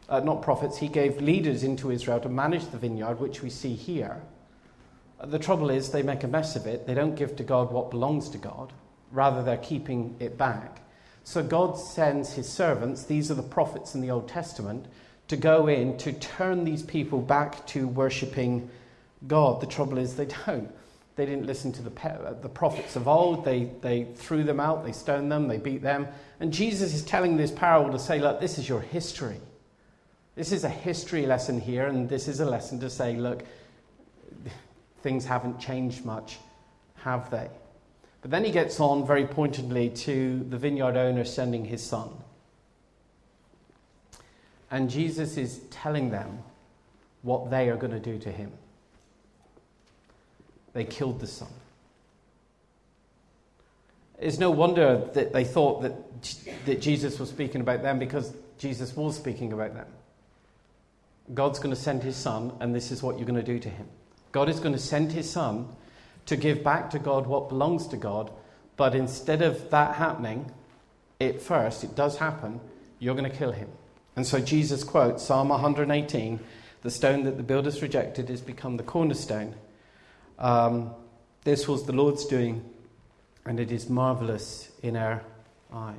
Uh, 0.09 0.21
not 0.21 0.41
prophets, 0.41 0.79
he 0.79 0.89
gave 0.89 1.21
leaders 1.21 1.65
into 1.65 1.91
Israel 1.91 2.21
to 2.21 2.29
manage 2.29 2.71
the 2.71 2.79
vineyard, 2.79 3.19
which 3.19 3.43
we 3.43 3.51
see 3.51 3.75
here. 3.75 4.23
Uh, 5.21 5.27
the 5.27 5.39
trouble 5.39 5.69
is, 5.71 5.91
they 5.91 6.03
make 6.03 6.23
a 6.23 6.29
mess 6.29 6.57
of 6.57 6.67
it. 6.67 6.87
They 6.87 6.95
don't 6.95 7.17
give 7.17 7.37
to 7.37 7.43
God 7.43 7.73
what 7.73 7.91
belongs 7.91 8.29
to 8.31 8.39
God, 8.39 8.73
rather, 9.11 9.43
they're 9.43 9.57
keeping 9.57 10.17
it 10.21 10.39
back. 10.39 10.81
So 11.25 11.43
God 11.43 11.77
sends 11.77 12.35
his 12.35 12.49
servants, 12.49 13.03
these 13.03 13.33
are 13.33 13.35
the 13.35 13.43
prophets 13.43 13.97
in 13.97 14.01
the 14.01 14.13
Old 14.13 14.29
Testament, 14.29 14.87
to 15.27 15.37
go 15.37 15.67
in 15.67 15.99
to 15.99 16.13
turn 16.13 16.63
these 16.63 16.85
people 16.85 17.21
back 17.21 17.67
to 17.67 17.89
worshipping 17.89 18.71
God. 19.27 19.61
The 19.61 19.67
trouble 19.67 19.99
is, 19.99 20.15
they 20.15 20.27
don't. 20.47 20.71
They 21.17 21.25
didn't 21.25 21.47
listen 21.47 21.73
to 21.73 21.83
the, 21.83 22.09
uh, 22.09 22.35
the 22.41 22.49
prophets 22.49 22.95
of 22.95 23.09
old. 23.09 23.45
They, 23.45 23.71
they 23.81 24.05
threw 24.15 24.45
them 24.45 24.61
out, 24.61 24.85
they 24.85 24.93
stoned 24.93 25.33
them, 25.33 25.49
they 25.49 25.57
beat 25.57 25.83
them. 25.83 26.07
And 26.41 26.53
Jesus 26.53 26.95
is 26.95 27.03
telling 27.03 27.39
this 27.39 27.51
parable 27.51 27.91
to 27.93 27.99
say, 27.99 28.21
look, 28.21 28.39
this 28.39 28.59
is 28.59 28.69
your 28.69 28.83
history. 28.83 29.41
This 30.35 30.53
is 30.53 30.65
a 30.65 30.69
history 30.69 31.25
lesson 31.25 31.59
here, 31.59 31.87
and 31.87 32.07
this 32.07 32.29
is 32.29 32.41
a 32.41 32.45
lesson 32.45 32.79
to 32.81 32.91
say, 32.91 33.17
look, 33.17 33.43
things 35.01 35.25
haven't 35.25 35.59
changed 35.59 36.05
much, 36.05 36.37
have 36.97 37.31
they? 37.31 37.49
But 38.21 38.31
then 38.31 38.45
he 38.45 38.51
gets 38.51 38.79
on 38.79 39.07
very 39.07 39.27
pointedly 39.27 39.89
to 39.89 40.45
the 40.51 40.59
vineyard 40.59 40.99
owner 40.99 41.25
sending 41.25 41.65
his 41.65 41.83
son. 41.83 42.11
And 44.71 44.91
Jesus 44.91 45.39
is 45.39 45.61
telling 45.71 46.11
them 46.11 46.41
what 47.23 47.51
they 47.51 47.71
are 47.71 47.77
going 47.77 47.93
to 47.93 48.01
do 48.01 48.19
to 48.19 48.31
him. 48.31 48.53
They 50.77 50.85
killed 50.85 51.21
the 51.21 51.27
son. 51.27 51.49
It's 54.19 54.39
no 54.39 54.51
wonder 54.51 55.09
that 55.15 55.33
they 55.33 55.43
thought 55.43 55.81
that, 55.81 55.95
that 56.67 56.83
Jesus 56.83 57.19
was 57.19 57.31
speaking 57.31 57.63
about 57.63 57.81
them 57.81 57.99
because 57.99 58.35
Jesus 58.59 58.95
was 58.95 59.17
speaking 59.17 59.55
about 59.55 59.73
them. 59.73 59.87
God's 61.33 61.61
going 61.61 61.75
to 61.75 61.81
send 61.81 62.03
his 62.03 62.15
son, 62.15 62.53
and 62.61 62.75
this 62.75 62.91
is 62.91 63.03
what 63.03 63.17
you're 63.17 63.25
going 63.27 63.43
to 63.43 63.53
do 63.53 63.59
to 63.59 63.71
him. 63.71 63.87
God 64.33 64.51
is 64.51 64.61
going 64.61 64.75
to 64.75 64.79
send 64.79 65.13
his 65.13 65.31
son 65.31 65.67
to 66.27 66.37
give 66.37 66.63
back 66.63 66.91
to 66.91 66.99
God 66.99 67.27
what 67.27 67.49
belongs 67.49 67.87
to 67.87 67.97
God, 67.97 68.31
but 68.77 68.95
instead 68.95 69.41
of 69.41 69.71
that 69.71 69.95
happening, 69.95 70.53
at 71.23 71.41
first, 71.41 71.85
it 71.85 71.95
does 71.95 72.19
happen, 72.19 72.61
you're 72.99 73.17
going 73.17 73.31
to 73.31 73.35
kill 73.35 73.53
him. 73.53 73.71
And 74.15 74.27
so 74.27 74.41
Jesus 74.41 74.85
quotes 74.85 75.25
Psalm 75.25 75.49
118 75.49 76.39
the 76.83 76.91
stone 76.91 77.23
that 77.23 77.39
the 77.39 77.43
builders 77.43 77.81
rejected 77.81 78.29
has 78.29 78.43
become 78.43 78.77
the 78.77 78.83
cornerstone. 78.83 79.55
Um, 80.39 80.91
this 81.45 81.67
was 81.67 81.85
the 81.85 81.93
Lord's 81.93 82.25
doing, 82.27 82.65
and 83.45 83.61
it 83.61 83.71
is 83.71 83.89
marvelous 83.89 84.71
in 84.83 84.97
our 84.97 85.23
eyes. 85.73 85.95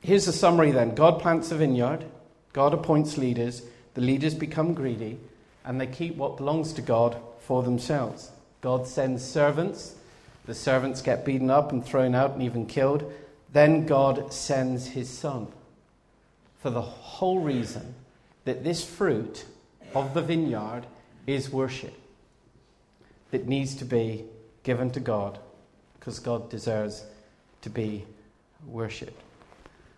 Here's 0.00 0.26
a 0.26 0.32
summary 0.32 0.72
then 0.72 0.94
God 0.94 1.20
plants 1.20 1.52
a 1.52 1.56
vineyard, 1.56 2.04
God 2.52 2.74
appoints 2.74 3.16
leaders, 3.16 3.62
the 3.94 4.00
leaders 4.00 4.34
become 4.34 4.74
greedy, 4.74 5.18
and 5.64 5.80
they 5.80 5.86
keep 5.86 6.16
what 6.16 6.36
belongs 6.36 6.72
to 6.74 6.82
God 6.82 7.16
for 7.40 7.62
themselves. 7.62 8.30
God 8.60 8.86
sends 8.86 9.24
servants, 9.24 9.94
the 10.44 10.54
servants 10.54 11.02
get 11.02 11.24
beaten 11.24 11.50
up 11.50 11.72
and 11.72 11.84
thrown 11.84 12.14
out 12.14 12.32
and 12.32 12.42
even 12.42 12.66
killed. 12.66 13.12
Then 13.52 13.86
God 13.86 14.32
sends 14.32 14.88
his 14.88 15.08
son 15.08 15.48
for 16.62 16.70
the 16.70 16.80
whole 16.80 17.40
reason 17.40 17.94
that 18.44 18.64
this 18.64 18.84
fruit 18.84 19.44
of 19.94 20.14
the 20.14 20.22
vineyard 20.22 20.82
is 21.26 21.50
worship 21.50 21.94
that 23.30 23.46
needs 23.46 23.74
to 23.76 23.84
be 23.84 24.24
given 24.62 24.90
to 24.90 25.00
God 25.00 25.38
because 25.98 26.18
God 26.18 26.50
deserves 26.50 27.04
to 27.62 27.70
be 27.70 28.04
worshipped. 28.66 29.20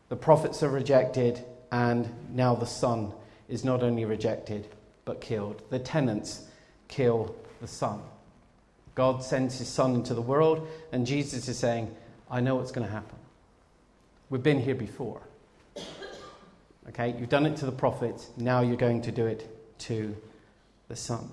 The 0.08 0.16
prophets 0.16 0.62
are 0.62 0.68
rejected, 0.68 1.42
and 1.72 2.08
now 2.34 2.54
the 2.54 2.66
Son 2.66 3.12
is 3.48 3.64
not 3.64 3.82
only 3.82 4.04
rejected 4.04 4.68
but 5.04 5.20
killed. 5.20 5.62
The 5.70 5.78
tenants 5.78 6.46
kill 6.88 7.34
the 7.60 7.66
Son. 7.66 8.00
God 8.94 9.22
sends 9.22 9.58
his 9.58 9.68
Son 9.68 9.94
into 9.94 10.14
the 10.14 10.22
world, 10.22 10.68
and 10.92 11.06
Jesus 11.06 11.48
is 11.48 11.58
saying, 11.58 11.94
I 12.30 12.40
know 12.40 12.56
what's 12.56 12.70
going 12.70 12.86
to 12.86 12.92
happen. 12.92 13.18
We've 14.30 14.42
been 14.42 14.60
here 14.60 14.74
before. 14.74 15.20
Okay, 16.88 17.14
you've 17.18 17.28
done 17.30 17.46
it 17.46 17.56
to 17.56 17.66
the 17.66 17.72
prophets, 17.72 18.30
now 18.36 18.60
you're 18.60 18.76
going 18.76 19.02
to 19.02 19.12
do 19.12 19.26
it 19.26 19.48
to 19.80 20.14
the 20.94 21.00
Son. 21.00 21.28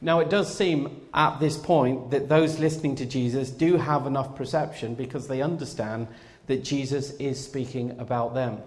Now, 0.00 0.20
it 0.20 0.30
does 0.30 0.56
seem 0.56 1.02
at 1.12 1.40
this 1.40 1.58
point 1.58 2.10
that 2.10 2.30
those 2.30 2.58
listening 2.58 2.96
to 2.96 3.04
Jesus 3.04 3.50
do 3.50 3.76
have 3.76 4.06
enough 4.06 4.34
perception 4.34 4.94
because 4.94 5.28
they 5.28 5.42
understand 5.42 6.08
that 6.46 6.64
Jesus 6.64 7.10
is 7.16 7.42
speaking 7.44 7.98
about 7.98 8.32
them. 8.32 8.62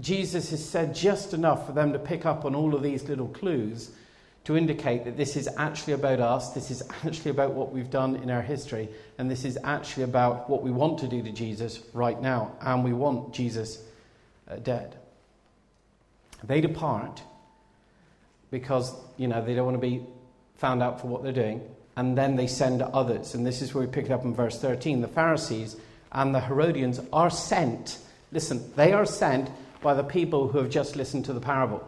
Jesus 0.00 0.50
has 0.50 0.66
said 0.66 0.94
just 0.94 1.34
enough 1.34 1.66
for 1.66 1.72
them 1.72 1.92
to 1.92 1.98
pick 1.98 2.24
up 2.24 2.46
on 2.46 2.54
all 2.54 2.74
of 2.74 2.82
these 2.82 3.04
little 3.04 3.28
clues 3.28 3.90
to 4.44 4.56
indicate 4.56 5.04
that 5.04 5.18
this 5.18 5.36
is 5.36 5.46
actually 5.58 5.92
about 5.92 6.20
us, 6.20 6.54
this 6.54 6.70
is 6.70 6.82
actually 7.04 7.32
about 7.32 7.52
what 7.52 7.72
we've 7.72 7.90
done 7.90 8.16
in 8.16 8.30
our 8.30 8.40
history, 8.40 8.88
and 9.18 9.30
this 9.30 9.44
is 9.44 9.58
actually 9.62 10.04
about 10.04 10.48
what 10.48 10.62
we 10.62 10.70
want 10.70 10.98
to 11.00 11.08
do 11.08 11.22
to 11.22 11.32
Jesus 11.32 11.80
right 11.92 12.22
now, 12.22 12.52
and 12.62 12.82
we 12.82 12.94
want 12.94 13.34
Jesus 13.34 13.82
uh, 14.48 14.56
dead. 14.56 14.96
They 16.44 16.62
depart 16.62 17.20
because, 18.58 18.94
you 19.18 19.28
know, 19.28 19.44
they 19.44 19.54
don't 19.54 19.66
want 19.66 19.76
to 19.76 19.86
be 19.86 20.02
found 20.54 20.82
out 20.82 20.98
for 20.98 21.08
what 21.08 21.22
they're 21.22 21.30
doing, 21.30 21.60
and 21.94 22.16
then 22.16 22.36
they 22.36 22.46
send 22.46 22.80
others. 22.80 23.34
And 23.34 23.46
this 23.46 23.60
is 23.60 23.74
where 23.74 23.84
we 23.84 23.92
pick 23.92 24.06
it 24.06 24.12
up 24.12 24.24
in 24.24 24.34
verse 24.34 24.58
13. 24.58 25.02
The 25.02 25.08
Pharisees 25.08 25.76
and 26.10 26.34
the 26.34 26.40
Herodians 26.40 26.98
are 27.12 27.28
sent. 27.28 27.98
Listen, 28.32 28.72
they 28.74 28.94
are 28.94 29.04
sent 29.04 29.50
by 29.82 29.92
the 29.92 30.02
people 30.02 30.48
who 30.48 30.56
have 30.56 30.70
just 30.70 30.96
listened 30.96 31.26
to 31.26 31.34
the 31.34 31.40
parable. 31.40 31.86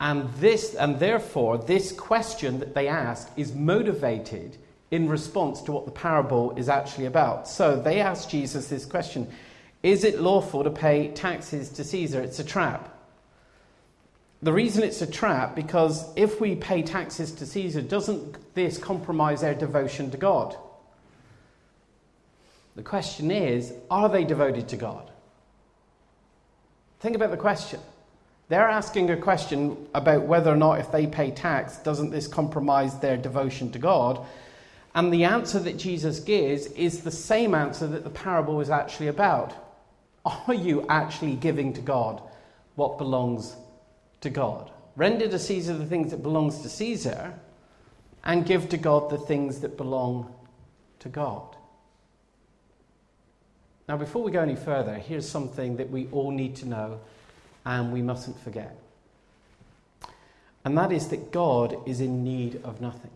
And 0.00 0.32
this 0.34 0.74
and 0.74 1.00
therefore 1.00 1.58
this 1.58 1.90
question 1.90 2.60
that 2.60 2.74
they 2.74 2.86
ask 2.86 3.28
is 3.36 3.52
motivated 3.52 4.56
in 4.92 5.08
response 5.08 5.62
to 5.62 5.72
what 5.72 5.84
the 5.84 5.90
parable 5.92 6.56
is 6.56 6.68
actually 6.68 7.06
about. 7.06 7.48
So 7.48 7.76
they 7.76 8.00
ask 8.00 8.28
Jesus 8.28 8.68
this 8.68 8.84
question 8.84 9.28
is 9.82 10.04
it 10.04 10.20
lawful 10.20 10.62
to 10.62 10.70
pay 10.70 11.08
taxes 11.08 11.68
to 11.70 11.82
Caesar? 11.82 12.20
It's 12.20 12.38
a 12.38 12.44
trap. 12.44 12.88
The 14.42 14.52
reason 14.52 14.82
it's 14.82 15.02
a 15.02 15.06
trap 15.06 15.54
because 15.54 16.04
if 16.16 16.40
we 16.40 16.56
pay 16.56 16.82
taxes 16.82 17.30
to 17.32 17.46
Caesar, 17.46 17.80
doesn't 17.80 18.54
this 18.54 18.76
compromise 18.76 19.44
our 19.44 19.54
devotion 19.54 20.10
to 20.10 20.16
God? 20.16 20.56
The 22.74 22.82
question 22.82 23.30
is, 23.30 23.72
are 23.88 24.08
they 24.08 24.24
devoted 24.24 24.68
to 24.68 24.76
God? 24.76 25.10
Think 26.98 27.14
about 27.14 27.30
the 27.30 27.36
question. 27.36 27.78
They're 28.48 28.68
asking 28.68 29.10
a 29.10 29.16
question 29.16 29.76
about 29.94 30.22
whether 30.22 30.50
or 30.50 30.56
not 30.56 30.80
if 30.80 30.90
they 30.90 31.06
pay 31.06 31.30
tax, 31.30 31.76
doesn't 31.78 32.10
this 32.10 32.26
compromise 32.26 32.98
their 32.98 33.16
devotion 33.16 33.70
to 33.72 33.78
God? 33.78 34.26
And 34.94 35.12
the 35.12 35.24
answer 35.24 35.58
that 35.60 35.78
Jesus 35.78 36.18
gives 36.18 36.66
is 36.66 37.00
the 37.00 37.10
same 37.10 37.54
answer 37.54 37.86
that 37.86 38.04
the 38.04 38.10
parable 38.10 38.60
is 38.60 38.70
actually 38.70 39.06
about. 39.06 39.54
Are 40.24 40.54
you 40.54 40.84
actually 40.88 41.36
giving 41.36 41.72
to 41.74 41.80
God 41.80 42.20
what 42.74 42.98
belongs 42.98 43.56
to 44.22 44.30
God? 44.30 44.70
Render 44.96 45.28
to 45.28 45.38
Caesar 45.38 45.76
the 45.76 45.86
things 45.86 46.10
that 46.10 46.22
belongs 46.22 46.60
to 46.62 46.68
Caesar 46.68 47.34
and 48.24 48.46
give 48.46 48.68
to 48.70 48.76
God 48.76 49.10
the 49.10 49.18
things 49.18 49.60
that 49.60 49.76
belong 49.76 50.32
to 51.00 51.08
God. 51.08 51.56
Now, 53.88 53.96
before 53.96 54.22
we 54.22 54.30
go 54.30 54.40
any 54.40 54.56
further, 54.56 54.94
here's 54.94 55.28
something 55.28 55.76
that 55.76 55.90
we 55.90 56.08
all 56.12 56.30
need 56.30 56.56
to 56.56 56.68
know 56.68 57.00
and 57.64 57.92
we 57.92 58.02
mustn't 58.02 58.38
forget. 58.40 58.76
And 60.64 60.78
that 60.78 60.92
is 60.92 61.08
that 61.08 61.32
God 61.32 61.76
is 61.86 62.00
in 62.00 62.22
need 62.22 62.60
of 62.62 62.80
nothing. 62.80 63.10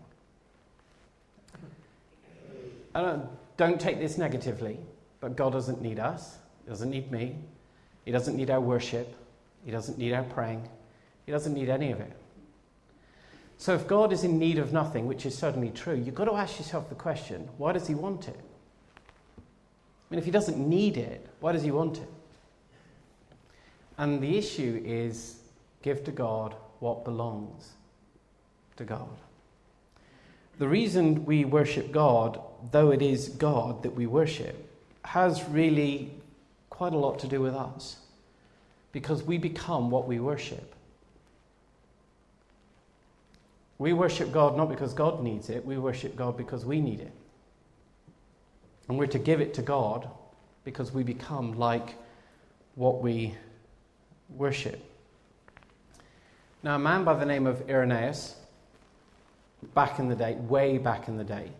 Don't, 2.94 3.04
uh, 3.04 3.18
don't 3.56 3.80
take 3.80 4.00
this 4.00 4.18
negatively, 4.18 4.78
but 5.20 5.36
God 5.36 5.52
doesn't 5.52 5.80
need 5.80 6.00
us. 6.00 6.38
He 6.64 6.70
doesn't 6.70 6.90
need 6.90 7.12
me. 7.12 7.36
He 8.04 8.10
doesn't 8.10 8.36
need 8.36 8.50
our 8.50 8.60
worship. 8.60 9.14
He 9.64 9.70
doesn't 9.70 9.98
need 9.98 10.12
our 10.12 10.24
praying. 10.24 10.68
He 11.26 11.32
doesn't 11.32 11.52
need 11.52 11.68
any 11.68 11.90
of 11.90 12.00
it. 12.00 12.12
So, 13.58 13.74
if 13.74 13.86
God 13.86 14.12
is 14.12 14.22
in 14.22 14.38
need 14.38 14.58
of 14.58 14.72
nothing, 14.72 15.06
which 15.06 15.26
is 15.26 15.36
certainly 15.36 15.70
true, 15.70 15.94
you've 15.94 16.14
got 16.14 16.26
to 16.26 16.34
ask 16.34 16.58
yourself 16.58 16.88
the 16.88 16.94
question 16.94 17.48
why 17.58 17.72
does 17.72 17.86
He 17.86 17.94
want 17.94 18.28
it? 18.28 18.38
I 18.38 19.40
mean, 20.10 20.18
if 20.18 20.24
He 20.24 20.30
doesn't 20.30 20.58
need 20.58 20.96
it, 20.96 21.26
why 21.40 21.52
does 21.52 21.62
He 21.62 21.70
want 21.70 21.98
it? 21.98 22.08
And 23.98 24.20
the 24.20 24.36
issue 24.36 24.82
is 24.84 25.40
give 25.82 26.04
to 26.04 26.12
God 26.12 26.54
what 26.80 27.04
belongs 27.04 27.72
to 28.76 28.84
God. 28.84 29.08
The 30.58 30.68
reason 30.68 31.24
we 31.24 31.44
worship 31.44 31.92
God, 31.92 32.40
though 32.72 32.90
it 32.90 33.02
is 33.02 33.30
God 33.30 33.82
that 33.82 33.94
we 33.94 34.06
worship, 34.06 34.70
has 35.04 35.44
really 35.44 36.10
quite 36.70 36.92
a 36.92 36.98
lot 36.98 37.18
to 37.20 37.26
do 37.26 37.40
with 37.40 37.54
us 37.54 37.96
because 38.92 39.22
we 39.22 39.38
become 39.38 39.90
what 39.90 40.06
we 40.06 40.20
worship. 40.20 40.75
We 43.78 43.92
worship 43.92 44.32
God 44.32 44.56
not 44.56 44.68
because 44.68 44.94
God 44.94 45.22
needs 45.22 45.50
it, 45.50 45.64
we 45.64 45.76
worship 45.78 46.16
God 46.16 46.36
because 46.36 46.64
we 46.64 46.80
need 46.80 47.00
it. 47.00 47.12
And 48.88 48.98
we're 48.98 49.06
to 49.08 49.18
give 49.18 49.40
it 49.40 49.54
to 49.54 49.62
God 49.62 50.08
because 50.64 50.92
we 50.92 51.02
become 51.02 51.58
like 51.58 51.94
what 52.74 53.02
we 53.02 53.34
worship. 54.30 54.82
Now, 56.62 56.76
a 56.76 56.78
man 56.78 57.04
by 57.04 57.14
the 57.14 57.26
name 57.26 57.46
of 57.46 57.68
Irenaeus, 57.68 58.34
back 59.74 59.98
in 59.98 60.08
the 60.08 60.16
day, 60.16 60.34
way 60.34 60.78
back 60.78 61.08
in 61.08 61.16
the 61.16 61.24
day, 61.24 61.50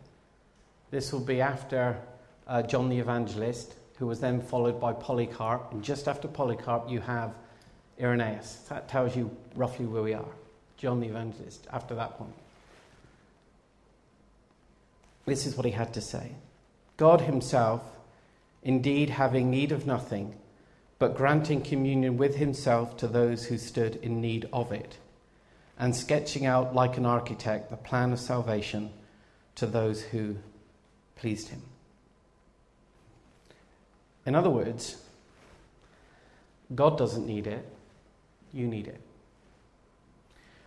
this 0.91 1.13
will 1.13 1.21
be 1.21 1.41
after 1.41 2.01
uh, 2.47 2.63
John 2.63 2.89
the 2.89 2.99
Evangelist, 2.99 3.75
who 3.99 4.07
was 4.07 4.21
then 4.21 4.41
followed 4.41 4.81
by 4.81 4.93
Polycarp. 4.93 5.73
And 5.73 5.83
just 5.83 6.09
after 6.09 6.29
Polycarp, 6.29 6.91
you 6.91 7.01
have 7.01 7.35
Irenaeus. 8.01 8.67
That 8.69 8.89
tells 8.89 9.17
you 9.17 9.31
roughly 9.55 9.87
where 9.87 10.03
we 10.03 10.15
are. 10.15 10.33
John 10.77 11.01
the 11.01 11.09
Evangelist, 11.09 11.67
after 11.73 11.95
that 11.95 12.19
point. 12.19 12.35
This 15.25 15.47
is 15.47 15.57
what 15.57 15.67
he 15.67 15.73
had 15.73 15.93
to 15.95 16.01
say 16.01 16.33
God 16.97 17.23
Himself, 17.23 17.83
indeed 18.63 19.11
having 19.11 19.51
need 19.51 19.73
of 19.73 19.87
nothing, 19.87 20.37
but 20.99 21.17
granting 21.17 21.61
communion 21.61 22.17
with 22.17 22.37
Himself 22.37 22.97
to 22.99 23.09
those 23.09 23.47
who 23.47 23.59
stood 23.59 23.97
in 23.97 24.21
need 24.21 24.49
of 24.53 24.73
it, 24.73 24.99
and 25.79 25.95
sketching 25.95 26.47
out 26.47 26.75
like 26.75 26.97
an 26.97 27.07
architect 27.07 27.71
the 27.71 27.77
plan 27.77 28.13
of 28.13 28.21
salvation 28.21 28.91
to 29.57 29.67
those 29.67 30.03
who 30.03 30.37
pleased 31.17 31.49
Him. 31.49 31.63
In 34.25 34.35
other 34.35 34.51
words, 34.51 34.97
God 36.75 36.99
doesn't 36.99 37.27
need 37.27 37.47
it, 37.47 37.65
you 38.53 38.67
need 38.67 38.89
it. 38.89 39.01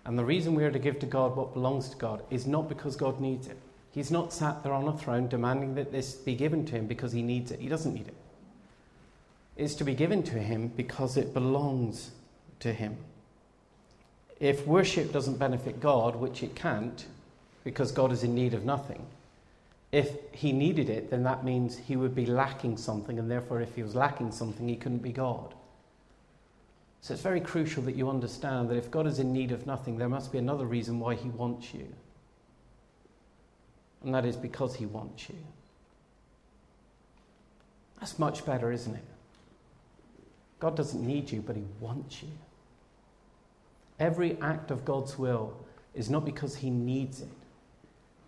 And 0.10 0.18
the 0.18 0.26
reason 0.26 0.56
we 0.56 0.64
are 0.64 0.72
to 0.72 0.80
give 0.80 0.98
to 1.02 1.06
God 1.06 1.36
what 1.36 1.54
belongs 1.54 1.90
to 1.90 1.96
God 1.96 2.24
is 2.32 2.48
not 2.48 2.68
because 2.68 2.96
God 2.96 3.22
needs 3.22 3.46
it. 3.46 3.60
He's 3.92 4.10
not 4.10 4.34
sat 4.34 4.64
there 4.64 4.74
on 4.74 4.88
a 4.88 4.98
throne 4.98 5.28
demanding 5.28 5.76
that 5.76 5.92
this 5.92 6.16
be 6.16 6.34
given 6.34 6.66
to 6.66 6.72
him 6.78 6.88
because 6.88 7.12
he 7.12 7.22
needs 7.22 7.52
it. 7.52 7.60
He 7.60 7.70
doesn't 7.70 7.94
need 7.94 8.08
it. 8.08 8.16
It's 9.56 9.76
to 9.76 9.84
be 9.84 9.94
given 9.94 10.24
to 10.24 10.40
him 10.40 10.70
because 10.76 11.16
it 11.16 11.32
belongs 11.32 12.10
to 12.62 12.74
him. 12.74 12.98
If 14.40 14.66
worship 14.66 15.14
doesn't 15.14 15.38
benefit 15.38 15.80
God, 15.80 16.16
which 16.16 16.42
it 16.42 16.56
can't, 16.56 17.06
because 17.64 17.92
God 17.92 18.12
is 18.12 18.24
in 18.24 18.34
need 18.34 18.56
of 18.56 18.66
nothing, 18.66 19.06
if 19.92 20.10
he 20.32 20.54
needed 20.54 20.90
it, 20.90 21.12
then 21.12 21.22
that 21.22 21.44
means 21.44 21.78
he 21.78 21.96
would 21.96 22.16
be 22.16 22.26
lacking 22.26 22.78
something, 22.78 23.20
and 23.20 23.30
therefore, 23.30 23.62
if 23.62 23.76
he 23.76 23.84
was 23.84 23.94
lacking 23.94 24.32
something, 24.32 24.68
he 24.68 24.76
couldn't 24.76 25.04
be 25.04 25.12
God. 25.12 25.54
So 27.02 27.14
it's 27.14 27.24
very 27.24 27.40
crucial 27.40 27.84
that 27.84 27.96
you 27.96 28.10
understand 28.10 28.70
that 28.70 28.76
if 28.76 28.92
God 28.92 29.08
is 29.08 29.20
in 29.20 29.32
need 29.32 29.52
of 29.52 29.66
nothing, 29.66 29.98
there 29.98 30.10
must 30.10 30.32
be 30.32 30.38
another 30.38 30.66
reason 30.66 31.00
why 31.00 31.16
he 31.16 31.30
wants 31.30 31.74
you. 31.74 31.88
And 34.04 34.14
that 34.14 34.26
is 34.26 34.36
because 34.36 34.76
he 34.76 34.86
wants 34.86 35.30
you. 35.30 35.36
That's 38.00 38.20
much 38.20 38.46
better, 38.46 38.72
isn't 38.72 38.96
it? 38.96 39.04
God 40.60 40.76
doesn't 40.76 41.06
need 41.06 41.32
you, 41.32 41.42
but 41.42 41.56
he 41.56 41.64
wants 41.80 42.22
you. 42.22 42.30
Every 44.00 44.38
act 44.42 44.72
of 44.72 44.86
God's 44.86 45.18
will 45.18 45.54
is 45.94 46.10
not 46.10 46.26
because 46.26 46.56
he 46.56 46.70
needs 46.70 47.22
it, 47.22 47.28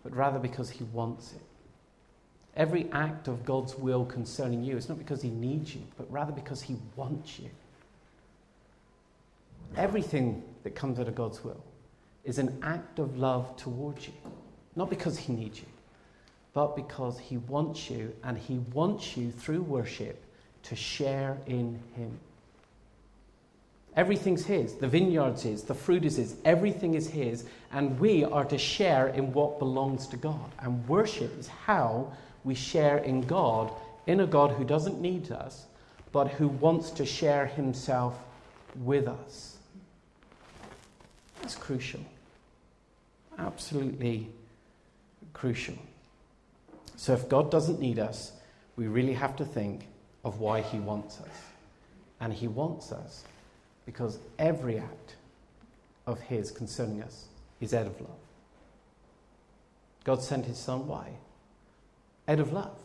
but 0.02 0.14
rather 0.14 0.38
because 0.38 0.70
he 0.70 0.84
wants 0.84 1.32
it. 1.32 1.42
Every 2.54 2.90
act 2.92 3.28
of 3.28 3.44
God's 3.44 3.76
will 3.76 4.04
concerning 4.04 4.62
you 4.62 4.76
is 4.76 4.88
not 4.88 4.98
because 4.98 5.22
He 5.22 5.30
needs 5.30 5.74
you, 5.74 5.82
but 5.96 6.10
rather 6.12 6.32
because 6.32 6.62
He 6.62 6.76
wants 6.96 7.38
you. 7.38 7.48
Everything 9.76 10.42
that 10.62 10.74
comes 10.74 11.00
out 11.00 11.08
of 11.08 11.14
God's 11.14 11.42
will 11.42 11.62
is 12.24 12.38
an 12.38 12.58
act 12.62 12.98
of 12.98 13.16
love 13.16 13.56
towards 13.56 14.06
you, 14.06 14.12
not 14.76 14.90
because 14.90 15.18
He 15.18 15.32
needs 15.32 15.60
you, 15.60 15.66
but 16.52 16.76
because 16.76 17.18
He 17.18 17.38
wants 17.38 17.90
you, 17.90 18.14
and 18.22 18.36
He 18.38 18.58
wants 18.72 19.16
you 19.16 19.30
through 19.30 19.62
worship 19.62 20.22
to 20.64 20.76
share 20.76 21.38
in 21.46 21.80
Him. 21.96 22.18
Everything's 23.96 24.46
His. 24.46 24.74
The 24.74 24.88
vineyard's 24.88 25.42
His. 25.42 25.64
The 25.64 25.74
fruit 25.74 26.04
is 26.04 26.16
His. 26.16 26.36
Everything 26.44 26.94
is 26.94 27.08
His. 27.08 27.44
And 27.72 27.98
we 27.98 28.24
are 28.24 28.44
to 28.44 28.56
share 28.56 29.08
in 29.08 29.32
what 29.32 29.58
belongs 29.58 30.06
to 30.08 30.16
God. 30.16 30.50
And 30.60 30.86
worship 30.88 31.38
is 31.38 31.48
how 31.48 32.12
we 32.44 32.54
share 32.54 32.98
in 32.98 33.22
God, 33.22 33.72
in 34.06 34.20
a 34.20 34.26
God 34.26 34.52
who 34.52 34.64
doesn't 34.64 35.00
need 35.00 35.30
us, 35.30 35.66
but 36.10 36.28
who 36.28 36.48
wants 36.48 36.90
to 36.90 37.06
share 37.06 37.46
himself 37.46 38.18
with 38.76 39.08
us. 39.08 39.51
That's 41.42 41.54
crucial. 41.54 42.00
Absolutely 43.38 44.30
crucial. 45.34 45.76
So 46.96 47.12
if 47.12 47.28
God 47.28 47.50
doesn't 47.50 47.78
need 47.78 47.98
us, 47.98 48.32
we 48.76 48.86
really 48.86 49.12
have 49.12 49.36
to 49.36 49.44
think 49.44 49.86
of 50.24 50.40
why 50.40 50.62
he 50.62 50.78
wants 50.78 51.20
us. 51.20 51.28
And 52.20 52.32
he 52.32 52.48
wants 52.48 52.92
us 52.92 53.24
because 53.84 54.18
every 54.38 54.78
act 54.78 55.16
of 56.06 56.18
his 56.20 56.50
concerning 56.50 57.02
us 57.02 57.26
is 57.60 57.74
out 57.74 57.86
of 57.86 58.00
love. 58.00 58.10
God 60.04 60.22
sent 60.22 60.46
his 60.46 60.56
son. 60.56 60.86
Why? 60.86 61.10
out 62.28 62.40
of 62.40 62.52
love 62.52 62.78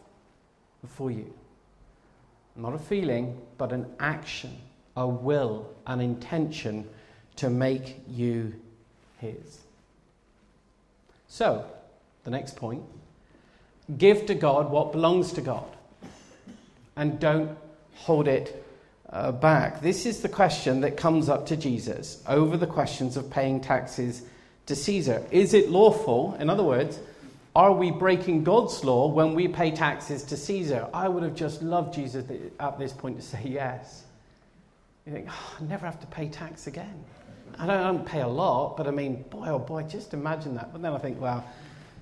for 0.87 1.11
you. 1.11 1.33
Not 2.55 2.73
a 2.73 2.79
feeling, 2.79 3.39
but 3.57 3.71
an 3.71 3.85
action, 3.99 4.57
a 4.95 5.07
will, 5.07 5.69
an 5.85 6.01
intention 6.01 6.87
to 7.38 7.50
make 7.50 8.00
you 8.08 8.54
His. 9.19 9.62
So, 11.28 11.65
the 12.23 12.32
next 12.32 12.56
point 12.56 12.84
give 13.97 14.26
to 14.26 14.36
God 14.36 14.69
what 14.69 14.91
belongs 14.91 15.32
to 15.34 15.41
God 15.41 15.65
and 16.97 17.19
don't 17.19 17.58
hold 17.93 18.28
it 18.28 18.65
uh, 19.10 19.32
back. 19.32 19.82
This 19.82 20.06
is 20.06 20.21
the 20.21 20.30
question 20.30 20.82
that 20.82 20.97
comes 20.97 21.30
up 21.30 21.45
to 21.47 21.56
Jesus 21.56 22.21
over 22.28 22.58
the 22.58 22.67
questions 22.67 23.15
of 23.15 23.30
paying 23.30 23.62
taxes 23.62 24.23
to 24.65 24.76
Caesar. 24.76 25.23
Is 25.32 25.54
it 25.54 25.69
lawful? 25.69 26.36
In 26.39 26.50
other 26.50 26.63
words, 26.63 27.00
are 27.56 27.71
we 27.71 27.91
breaking 27.91 28.43
God's 28.43 28.84
law 28.84 29.08
when 29.08 29.34
we 29.34 29.47
pay 29.47 29.71
taxes 29.71 30.23
to 30.23 30.38
Caesar? 30.38 30.88
I 30.93 31.08
would 31.08 31.23
have 31.23 31.36
just 31.36 31.62
loved 31.62 31.93
Jesus 31.93 32.26
at 32.60 32.78
this 32.78 32.93
point 32.93 33.17
to 33.17 33.26
say 33.26 33.41
yes. 33.45 34.04
You 35.06 35.13
think, 35.13 35.28
oh, 35.30 35.56
I 35.60 35.63
never 35.63 35.86
have 35.86 36.00
to 36.02 36.08
pay 36.08 36.28
tax 36.28 36.67
again. 36.67 37.04
I 37.57 37.65
don't, 37.65 37.77
I 37.77 37.83
don't 37.83 38.05
pay 38.05 38.21
a 38.21 38.27
lot, 38.27 38.77
but 38.77 38.88
I 38.88 38.91
mean, 38.91 39.23
boy, 39.23 39.47
oh 39.47 39.60
boy, 39.60 39.83
just 39.83 40.13
imagine 40.13 40.55
that. 40.55 40.71
But 40.71 40.81
then 40.81 40.93
I 40.93 40.97
think, 40.97 41.19
well, 41.19 41.45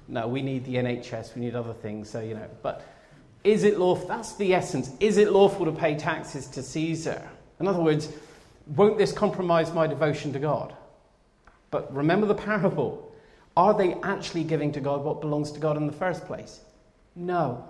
no, 0.07 0.27
we 0.27 0.41
need 0.41 0.65
the 0.65 0.75
NHS, 0.75 1.35
we 1.35 1.41
need 1.41 1.55
other 1.55 1.73
things, 1.73 2.09
so, 2.09 2.21
you 2.21 2.35
know. 2.35 2.47
But 2.61 2.85
is 3.43 3.63
it 3.63 3.79
lawful? 3.79 4.07
That's 4.07 4.35
the 4.35 4.53
essence. 4.53 4.91
Is 4.99 5.17
it 5.17 5.31
lawful 5.31 5.65
to 5.65 5.71
pay 5.71 5.95
taxes 5.95 6.47
to 6.47 6.63
Caesar? 6.63 7.27
In 7.59 7.67
other 7.67 7.81
words, 7.81 8.09
won't 8.67 8.97
this 8.97 9.11
compromise 9.11 9.73
my 9.73 9.87
devotion 9.87 10.33
to 10.33 10.39
God? 10.39 10.75
But 11.71 11.93
remember 11.93 12.25
the 12.25 12.35
parable. 12.35 13.11
Are 13.57 13.73
they 13.73 13.93
actually 14.03 14.43
giving 14.43 14.71
to 14.73 14.81
God 14.81 15.03
what 15.03 15.21
belongs 15.21 15.51
to 15.53 15.59
God 15.59 15.77
in 15.77 15.87
the 15.87 15.93
first 15.93 16.25
place? 16.25 16.59
No. 17.15 17.69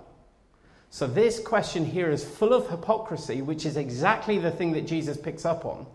So, 0.90 1.06
this 1.06 1.38
question 1.38 1.84
here 1.84 2.10
is 2.10 2.24
full 2.24 2.52
of 2.52 2.68
hypocrisy, 2.70 3.42
which 3.42 3.66
is 3.66 3.76
exactly 3.76 4.38
the 4.38 4.50
thing 4.50 4.72
that 4.72 4.86
Jesus 4.86 5.16
picks 5.16 5.44
up 5.44 5.64
on. 5.64 5.86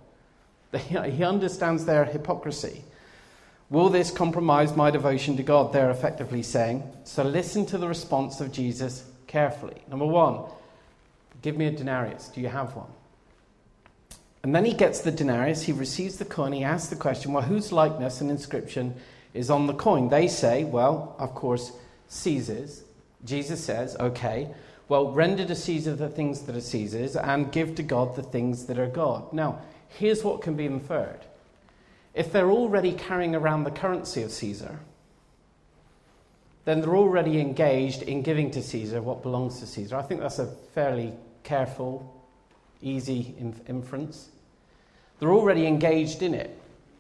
He 0.87 1.23
understands 1.23 1.85
their 1.85 2.05
hypocrisy. 2.05 2.83
Will 3.69 3.89
this 3.89 4.11
compromise 4.11 4.75
my 4.75 4.91
devotion 4.91 5.37
to 5.37 5.43
God? 5.43 5.71
They're 5.71 5.91
effectively 5.91 6.43
saying. 6.43 6.83
So, 7.03 7.23
listen 7.23 7.65
to 7.67 7.77
the 7.77 7.87
response 7.87 8.41
of 8.41 8.51
Jesus 8.51 9.05
carefully. 9.27 9.81
Number 9.89 10.05
one, 10.05 10.43
give 11.41 11.57
me 11.57 11.67
a 11.67 11.71
denarius. 11.71 12.27
Do 12.29 12.41
you 12.41 12.49
have 12.49 12.75
one? 12.75 12.89
And 14.43 14.55
then 14.55 14.65
he 14.65 14.73
gets 14.73 15.01
the 15.01 15.11
denarius, 15.11 15.63
he 15.63 15.71
receives 15.71 16.17
the 16.17 16.25
coin, 16.25 16.51
he 16.51 16.63
asks 16.63 16.89
the 16.89 16.95
question, 16.95 17.31
well, 17.31 17.43
whose 17.43 17.71
likeness 17.71 18.21
and 18.21 18.31
inscription 18.31 18.95
is 19.33 19.49
on 19.49 19.67
the 19.67 19.73
coin. 19.73 20.09
They 20.09 20.27
say, 20.27 20.63
well, 20.63 21.15
of 21.19 21.35
course, 21.35 21.71
Caesar's. 22.09 22.83
Jesus 23.23 23.63
says, 23.63 23.95
okay, 23.99 24.49
well, 24.89 25.11
render 25.11 25.45
to 25.45 25.55
Caesar 25.55 25.95
the 25.95 26.09
things 26.09 26.41
that 26.41 26.55
are 26.55 26.61
Caesar's 26.61 27.15
and 27.15 27.51
give 27.51 27.75
to 27.75 27.83
God 27.83 28.15
the 28.15 28.23
things 28.23 28.65
that 28.65 28.79
are 28.79 28.87
God. 28.87 29.31
Now, 29.31 29.61
here's 29.97 30.23
what 30.23 30.41
can 30.41 30.55
be 30.55 30.65
inferred. 30.65 31.19
If 32.13 32.31
they're 32.31 32.51
already 32.51 32.93
carrying 32.93 33.35
around 33.35 33.63
the 33.63 33.71
currency 33.71 34.21
of 34.23 34.31
Caesar, 34.31 34.79
then 36.65 36.81
they're 36.81 36.95
already 36.95 37.39
engaged 37.39 38.01
in 38.01 38.21
giving 38.21 38.51
to 38.51 38.61
Caesar 38.61 39.01
what 39.01 39.23
belongs 39.23 39.59
to 39.59 39.67
Caesar. 39.67 39.95
I 39.95 40.01
think 40.01 40.21
that's 40.21 40.39
a 40.39 40.47
fairly 40.73 41.13
careful, 41.43 42.25
easy 42.81 43.35
inference. 43.67 44.29
They're 45.19 45.33
already 45.33 45.65
engaged 45.65 46.21
in 46.21 46.33
it. 46.33 46.57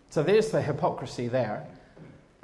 So 0.09 0.23
there's 0.23 0.49
the 0.49 0.61
hypocrisy 0.61 1.27
there. 1.27 1.67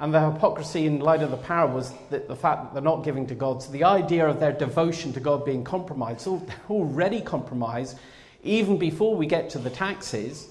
And 0.00 0.14
the 0.14 0.30
hypocrisy 0.30 0.86
in 0.86 1.00
light 1.00 1.22
of 1.22 1.32
the 1.32 1.36
parable 1.36 1.78
is 1.78 1.92
that 2.10 2.28
the 2.28 2.36
fact 2.36 2.62
that 2.62 2.74
they're 2.74 2.82
not 2.82 3.02
giving 3.02 3.26
to 3.26 3.34
God. 3.34 3.62
So 3.62 3.72
the 3.72 3.84
idea 3.84 4.28
of 4.28 4.38
their 4.38 4.52
devotion 4.52 5.12
to 5.14 5.20
God 5.20 5.44
being 5.44 5.64
compromised, 5.64 6.20
so 6.20 6.46
already 6.70 7.20
compromised, 7.20 7.98
even 8.42 8.78
before 8.78 9.14
we 9.14 9.26
get 9.26 9.50
to 9.50 9.58
the 9.58 9.70
taxes, 9.70 10.48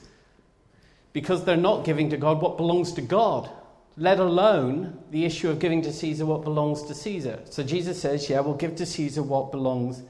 because 1.13 1.45
they're 1.45 1.57
not 1.57 1.85
giving 1.85 2.09
to 2.09 2.17
God 2.17 2.41
what 2.41 2.57
belongs 2.57 2.93
to 2.93 3.01
God, 3.01 3.49
let 3.95 4.19
alone 4.19 4.99
the 5.11 5.25
issue 5.25 5.49
of 5.49 5.59
giving 5.59 5.81
to 5.81 5.91
Caesar 5.91 6.25
what 6.25 6.43
belongs 6.43 6.83
to 6.83 6.93
Caesar. 6.93 7.39
So 7.45 7.63
Jesus 7.63 7.99
says, 7.99 8.29
yeah, 8.29 8.39
we'll 8.41 8.53
give 8.55 8.75
to 8.75 8.85
Caesar 8.85 9.23
what 9.23 9.51
belongs 9.51 10.01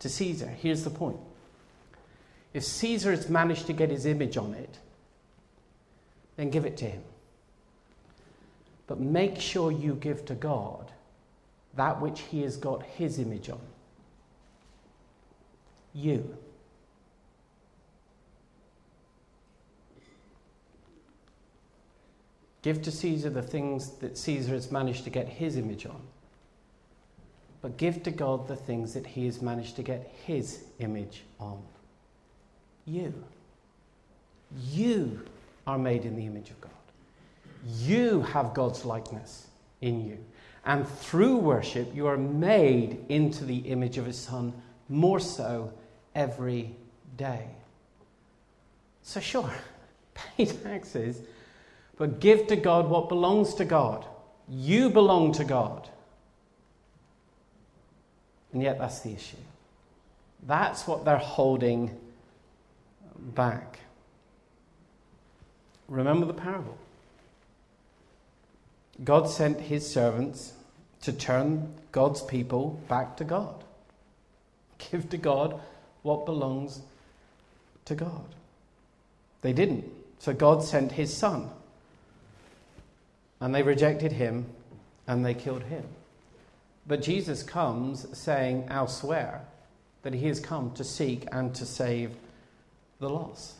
to 0.00 0.08
Caesar. 0.08 0.48
Here's 0.48 0.84
the 0.84 0.90
point. 0.90 1.18
If 2.52 2.64
Caesar 2.64 3.12
has 3.12 3.28
managed 3.28 3.66
to 3.66 3.72
get 3.72 3.90
his 3.90 4.04
image 4.04 4.36
on 4.36 4.54
it, 4.54 4.78
then 6.36 6.50
give 6.50 6.64
it 6.64 6.76
to 6.78 6.86
him. 6.86 7.02
But 8.86 9.00
make 9.00 9.40
sure 9.40 9.70
you 9.70 9.94
give 9.94 10.24
to 10.26 10.34
God 10.34 10.92
that 11.74 12.00
which 12.00 12.20
He 12.20 12.42
has 12.42 12.56
got 12.56 12.82
His 12.82 13.18
image 13.18 13.48
on. 13.48 13.60
You. 15.94 16.36
Give 22.62 22.80
to 22.82 22.92
Caesar 22.92 23.28
the 23.28 23.42
things 23.42 23.90
that 23.98 24.16
Caesar 24.16 24.52
has 24.52 24.70
managed 24.70 25.04
to 25.04 25.10
get 25.10 25.28
his 25.28 25.56
image 25.56 25.84
on. 25.84 26.00
But 27.60 27.76
give 27.76 28.02
to 28.04 28.10
God 28.10 28.48
the 28.48 28.56
things 28.56 28.94
that 28.94 29.06
he 29.06 29.26
has 29.26 29.42
managed 29.42 29.76
to 29.76 29.82
get 29.82 30.12
his 30.24 30.64
image 30.78 31.22
on. 31.38 31.62
You. 32.84 33.12
You 34.70 35.20
are 35.66 35.78
made 35.78 36.04
in 36.04 36.16
the 36.16 36.26
image 36.26 36.50
of 36.50 36.60
God. 36.60 36.70
You 37.78 38.22
have 38.22 38.54
God's 38.54 38.84
likeness 38.84 39.46
in 39.80 40.04
you. 40.04 40.18
And 40.64 40.88
through 40.88 41.36
worship, 41.36 41.94
you 41.94 42.06
are 42.06 42.16
made 42.16 43.04
into 43.08 43.44
the 43.44 43.58
image 43.58 43.98
of 43.98 44.06
his 44.06 44.18
Son 44.18 44.52
more 44.88 45.20
so 45.20 45.72
every 46.14 46.74
day. 47.16 47.46
So, 49.02 49.18
sure, 49.18 49.52
pay 50.14 50.46
taxes 50.46 51.20
but 52.02 52.18
give 52.18 52.48
to 52.48 52.56
God 52.56 52.88
what 52.90 53.08
belongs 53.08 53.54
to 53.54 53.64
God. 53.64 54.04
You 54.48 54.90
belong 54.90 55.30
to 55.34 55.44
God. 55.44 55.88
And 58.52 58.60
yet, 58.60 58.80
that's 58.80 58.98
the 59.02 59.12
issue. 59.12 59.36
That's 60.44 60.88
what 60.88 61.04
they're 61.04 61.16
holding 61.16 61.96
back. 63.16 63.78
Remember 65.86 66.26
the 66.26 66.34
parable. 66.34 66.76
God 69.04 69.30
sent 69.30 69.60
his 69.60 69.88
servants 69.88 70.54
to 71.02 71.12
turn 71.12 71.72
God's 71.92 72.20
people 72.20 72.80
back 72.88 73.16
to 73.18 73.22
God. 73.22 73.62
Give 74.78 75.08
to 75.10 75.18
God 75.18 75.60
what 76.02 76.26
belongs 76.26 76.80
to 77.84 77.94
God. 77.94 78.34
They 79.42 79.52
didn't. 79.52 79.84
So 80.18 80.32
God 80.32 80.64
sent 80.64 80.90
his 80.90 81.16
son 81.16 81.48
and 83.42 83.52
they 83.52 83.62
rejected 83.64 84.12
him 84.12 84.46
and 85.08 85.26
they 85.26 85.34
killed 85.34 85.64
him. 85.64 85.84
But 86.86 87.02
Jesus 87.02 87.42
comes 87.42 88.06
saying 88.16 88.68
elsewhere 88.70 89.42
that 90.02 90.14
he 90.14 90.28
has 90.28 90.38
come 90.38 90.70
to 90.74 90.84
seek 90.84 91.26
and 91.32 91.52
to 91.56 91.66
save 91.66 92.12
the 93.00 93.08
lost. 93.08 93.54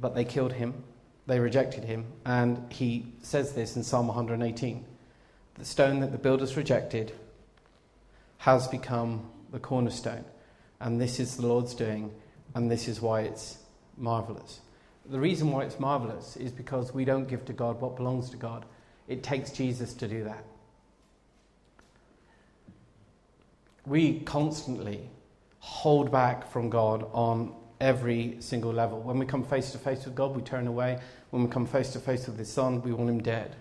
But 0.00 0.14
they 0.14 0.24
killed 0.24 0.52
him, 0.52 0.84
they 1.26 1.40
rejected 1.40 1.82
him, 1.82 2.04
and 2.24 2.72
he 2.72 3.06
says 3.22 3.52
this 3.54 3.74
in 3.74 3.82
Psalm 3.82 4.06
118 4.06 4.84
The 5.54 5.64
stone 5.64 5.98
that 6.00 6.12
the 6.12 6.18
builders 6.18 6.56
rejected 6.56 7.12
has 8.38 8.68
become 8.68 9.28
the 9.50 9.58
cornerstone, 9.58 10.24
and 10.78 11.00
this 11.00 11.18
is 11.18 11.36
the 11.36 11.48
Lord's 11.48 11.74
doing, 11.74 12.12
and 12.54 12.70
this 12.70 12.86
is 12.86 13.00
why 13.00 13.22
it's 13.22 13.58
marvelous. 13.96 14.60
The 15.08 15.20
reason 15.20 15.52
why 15.52 15.64
it's 15.64 15.78
marvelous 15.78 16.36
is 16.36 16.50
because 16.50 16.92
we 16.92 17.04
don't 17.04 17.28
give 17.28 17.44
to 17.46 17.52
God 17.52 17.80
what 17.80 17.96
belongs 17.96 18.30
to 18.30 18.36
God. 18.36 18.64
It 19.06 19.22
takes 19.22 19.50
Jesus 19.50 19.94
to 19.94 20.08
do 20.08 20.24
that. 20.24 20.44
We 23.84 24.20
constantly 24.20 25.08
hold 25.60 26.10
back 26.10 26.50
from 26.50 26.70
God 26.70 27.08
on 27.12 27.54
every 27.80 28.36
single 28.40 28.72
level. 28.72 29.00
When 29.00 29.18
we 29.18 29.26
come 29.26 29.44
face 29.44 29.70
to 29.72 29.78
face 29.78 30.04
with 30.04 30.14
God, 30.14 30.34
we 30.34 30.42
turn 30.42 30.66
away. 30.66 30.98
When 31.30 31.44
we 31.44 31.48
come 31.48 31.66
face 31.66 31.92
to 31.92 32.00
face 32.00 32.26
with 32.26 32.38
His 32.38 32.52
Son, 32.52 32.82
we 32.82 32.92
want 32.92 33.10
Him 33.10 33.22
dead. 33.22 33.54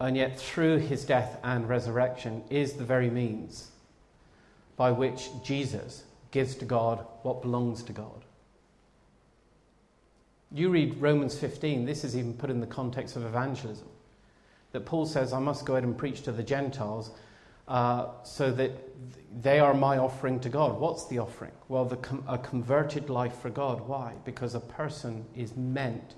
And 0.00 0.16
yet, 0.16 0.38
through 0.38 0.78
His 0.78 1.04
death 1.04 1.38
and 1.44 1.68
resurrection 1.68 2.42
is 2.50 2.72
the 2.72 2.84
very 2.84 3.10
means 3.10 3.70
by 4.76 4.90
which 4.90 5.28
Jesus 5.44 6.02
gives 6.32 6.56
to 6.56 6.64
God 6.64 7.06
what 7.22 7.42
belongs 7.42 7.84
to 7.84 7.92
God. 7.92 8.24
You 10.54 10.68
read 10.68 11.00
Romans 11.00 11.36
15, 11.36 11.84
this 11.84 12.04
is 12.04 12.16
even 12.16 12.32
put 12.32 12.48
in 12.48 12.60
the 12.60 12.66
context 12.66 13.16
of 13.16 13.24
evangelism. 13.26 13.88
That 14.70 14.86
Paul 14.86 15.04
says, 15.04 15.32
I 15.32 15.40
must 15.40 15.66
go 15.66 15.74
out 15.74 15.82
and 15.82 15.98
preach 15.98 16.22
to 16.22 16.32
the 16.32 16.44
Gentiles 16.44 17.10
uh, 17.66 18.06
so 18.22 18.52
that 18.52 18.70
they 19.42 19.58
are 19.58 19.74
my 19.74 19.98
offering 19.98 20.38
to 20.40 20.48
God. 20.48 20.78
What's 20.78 21.06
the 21.06 21.18
offering? 21.18 21.50
Well, 21.68 21.84
the 21.84 21.96
com- 21.96 22.22
a 22.28 22.38
converted 22.38 23.10
life 23.10 23.36
for 23.40 23.50
God. 23.50 23.80
Why? 23.88 24.12
Because 24.24 24.54
a 24.54 24.60
person 24.60 25.24
is 25.34 25.56
meant 25.56 26.14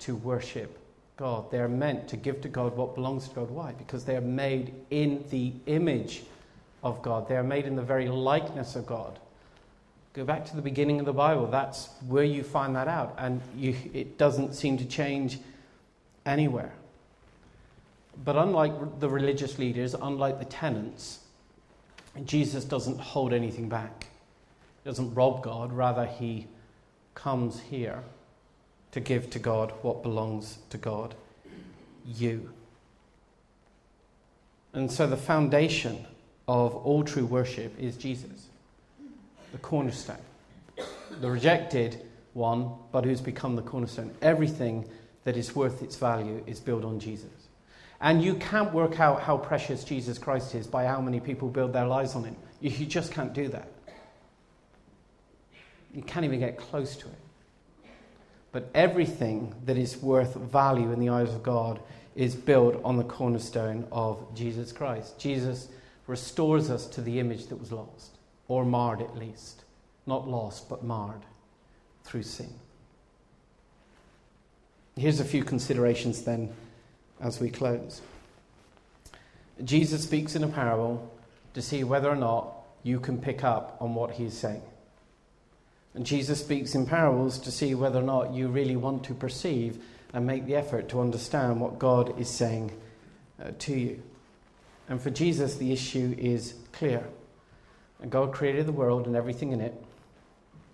to 0.00 0.14
worship 0.14 0.78
God. 1.16 1.50
They 1.50 1.58
are 1.58 1.68
meant 1.68 2.06
to 2.08 2.16
give 2.16 2.40
to 2.42 2.48
God 2.48 2.76
what 2.76 2.94
belongs 2.94 3.28
to 3.28 3.34
God. 3.34 3.50
Why? 3.50 3.72
Because 3.72 4.04
they 4.04 4.16
are 4.16 4.20
made 4.20 4.72
in 4.90 5.24
the 5.30 5.52
image 5.66 6.22
of 6.84 7.02
God, 7.02 7.28
they 7.28 7.36
are 7.36 7.42
made 7.42 7.64
in 7.64 7.74
the 7.74 7.82
very 7.82 8.08
likeness 8.08 8.76
of 8.76 8.86
God. 8.86 9.18
Go 10.14 10.24
back 10.24 10.44
to 10.46 10.56
the 10.56 10.62
beginning 10.62 11.00
of 11.00 11.06
the 11.06 11.12
Bible. 11.12 11.48
That's 11.48 11.88
where 12.06 12.22
you 12.22 12.44
find 12.44 12.76
that 12.76 12.86
out. 12.86 13.16
And 13.18 13.40
you, 13.56 13.74
it 13.92 14.16
doesn't 14.16 14.54
seem 14.54 14.78
to 14.78 14.84
change 14.84 15.40
anywhere. 16.24 16.72
But 18.24 18.36
unlike 18.36 19.00
the 19.00 19.08
religious 19.08 19.58
leaders, 19.58 19.94
unlike 19.94 20.38
the 20.38 20.44
tenants, 20.44 21.18
Jesus 22.24 22.64
doesn't 22.64 23.00
hold 23.00 23.32
anything 23.32 23.68
back. 23.68 24.06
He 24.84 24.88
doesn't 24.88 25.12
rob 25.14 25.42
God. 25.42 25.72
Rather, 25.72 26.06
he 26.06 26.46
comes 27.16 27.60
here 27.60 28.04
to 28.92 29.00
give 29.00 29.30
to 29.30 29.40
God 29.40 29.72
what 29.82 30.04
belongs 30.04 30.58
to 30.70 30.78
God 30.78 31.16
you. 32.06 32.50
And 34.72 34.90
so 34.92 35.08
the 35.08 35.16
foundation 35.16 36.06
of 36.46 36.76
all 36.76 37.02
true 37.02 37.26
worship 37.26 37.76
is 37.80 37.96
Jesus 37.96 38.48
the 39.54 39.60
cornerstone. 39.60 40.18
The 41.20 41.30
rejected 41.30 42.04
one, 42.32 42.72
but 42.90 43.04
who's 43.04 43.20
become 43.20 43.54
the 43.54 43.62
cornerstone. 43.62 44.12
Everything 44.20 44.84
that 45.22 45.36
is 45.36 45.54
worth 45.54 45.80
its 45.80 45.94
value 45.94 46.42
is 46.44 46.58
built 46.58 46.84
on 46.84 46.98
Jesus. 46.98 47.30
And 48.00 48.20
you 48.20 48.34
can't 48.34 48.74
work 48.74 48.98
out 48.98 49.22
how 49.22 49.36
precious 49.36 49.84
Jesus 49.84 50.18
Christ 50.18 50.56
is 50.56 50.66
by 50.66 50.86
how 50.86 51.00
many 51.00 51.20
people 51.20 51.48
build 51.48 51.72
their 51.72 51.86
lives 51.86 52.16
on 52.16 52.24
him. 52.24 52.34
You, 52.60 52.70
you 52.70 52.84
just 52.84 53.12
can't 53.12 53.32
do 53.32 53.46
that. 53.48 53.68
You 55.94 56.02
can't 56.02 56.24
even 56.24 56.40
get 56.40 56.58
close 56.58 56.96
to 56.96 57.06
it. 57.06 57.88
But 58.50 58.70
everything 58.74 59.54
that 59.66 59.78
is 59.78 59.96
worth 59.98 60.34
value 60.34 60.90
in 60.90 60.98
the 60.98 61.10
eyes 61.10 61.32
of 61.32 61.44
God 61.44 61.78
is 62.16 62.34
built 62.34 62.80
on 62.84 62.96
the 62.96 63.04
cornerstone 63.04 63.86
of 63.92 64.34
Jesus 64.34 64.72
Christ. 64.72 65.16
Jesus 65.16 65.68
restores 66.08 66.70
us 66.70 66.86
to 66.88 67.00
the 67.00 67.20
image 67.20 67.46
that 67.46 67.56
was 67.56 67.70
lost 67.70 68.14
or 68.54 68.64
marred 68.64 69.00
at 69.00 69.16
least. 69.16 69.64
Not 70.06 70.28
lost, 70.28 70.68
but 70.68 70.84
marred 70.84 71.22
through 72.04 72.22
sin. 72.22 72.52
Here's 74.96 75.18
a 75.18 75.24
few 75.24 75.42
considerations 75.42 76.22
then 76.22 76.52
as 77.20 77.40
we 77.40 77.50
close. 77.50 78.00
Jesus 79.64 80.04
speaks 80.04 80.36
in 80.36 80.44
a 80.44 80.48
parable 80.48 81.10
to 81.54 81.62
see 81.62 81.82
whether 81.82 82.08
or 82.08 82.16
not 82.16 82.54
you 82.84 83.00
can 83.00 83.18
pick 83.18 83.42
up 83.42 83.76
on 83.80 83.94
what 83.94 84.12
he's 84.12 84.34
saying. 84.34 84.62
And 85.94 86.06
Jesus 86.06 86.40
speaks 86.40 86.74
in 86.74 86.86
parables 86.86 87.38
to 87.40 87.50
see 87.50 87.74
whether 87.74 87.98
or 87.98 88.02
not 88.02 88.34
you 88.34 88.48
really 88.48 88.76
want 88.76 89.04
to 89.04 89.14
perceive 89.14 89.82
and 90.12 90.26
make 90.26 90.46
the 90.46 90.54
effort 90.54 90.88
to 90.90 91.00
understand 91.00 91.60
what 91.60 91.78
God 91.78 92.20
is 92.20 92.28
saying 92.28 92.70
uh, 93.42 93.50
to 93.60 93.74
you. 93.74 94.02
And 94.88 95.00
for 95.00 95.10
Jesus, 95.10 95.56
the 95.56 95.72
issue 95.72 96.14
is 96.18 96.54
clear. 96.72 97.04
And 98.04 98.12
God 98.12 98.32
created 98.34 98.66
the 98.66 98.72
world 98.72 99.06
and 99.06 99.16
everything 99.16 99.52
in 99.52 99.62
it. 99.62 99.82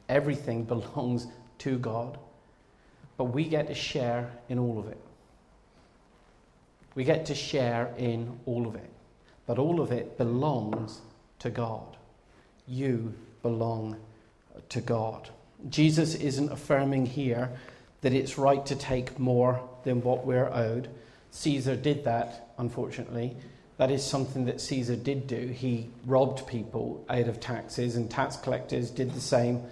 Everything 0.08 0.64
belongs 0.74 1.28
to 1.58 1.78
God. 1.78 2.18
But 3.16 3.26
we 3.26 3.44
get 3.44 3.68
to 3.68 3.74
share 3.74 4.32
in 4.48 4.58
all 4.58 4.80
of 4.80 4.88
it. 4.88 5.00
We 6.96 7.04
get 7.04 7.26
to 7.26 7.36
share 7.36 7.94
in 7.96 8.36
all 8.46 8.66
of 8.66 8.74
it. 8.74 8.90
But 9.46 9.60
all 9.60 9.80
of 9.80 9.92
it 9.92 10.18
belongs 10.18 11.02
to 11.38 11.50
God. 11.50 11.96
You 12.66 13.14
belong 13.42 13.96
to 14.70 14.80
God. 14.80 15.30
Jesus 15.68 16.16
isn't 16.16 16.50
affirming 16.50 17.06
here 17.06 17.48
that 18.00 18.12
it's 18.12 18.38
right 18.38 18.66
to 18.66 18.74
take 18.74 19.20
more 19.20 19.62
than 19.84 20.02
what 20.02 20.26
we're 20.26 20.52
owed. 20.52 20.88
Caesar 21.30 21.76
did 21.76 22.02
that, 22.06 22.50
unfortunately. 22.58 23.36
That 23.80 23.90
is 23.90 24.04
something 24.04 24.44
that 24.44 24.60
Caesar 24.60 24.94
did 24.94 25.26
do. 25.26 25.38
He 25.38 25.88
robbed 26.04 26.46
people 26.46 27.02
out 27.08 27.28
of 27.28 27.40
taxes, 27.40 27.96
and 27.96 28.10
tax 28.10 28.36
collectors 28.36 28.90
did 28.90 29.14
the 29.14 29.22
same. 29.22 29.62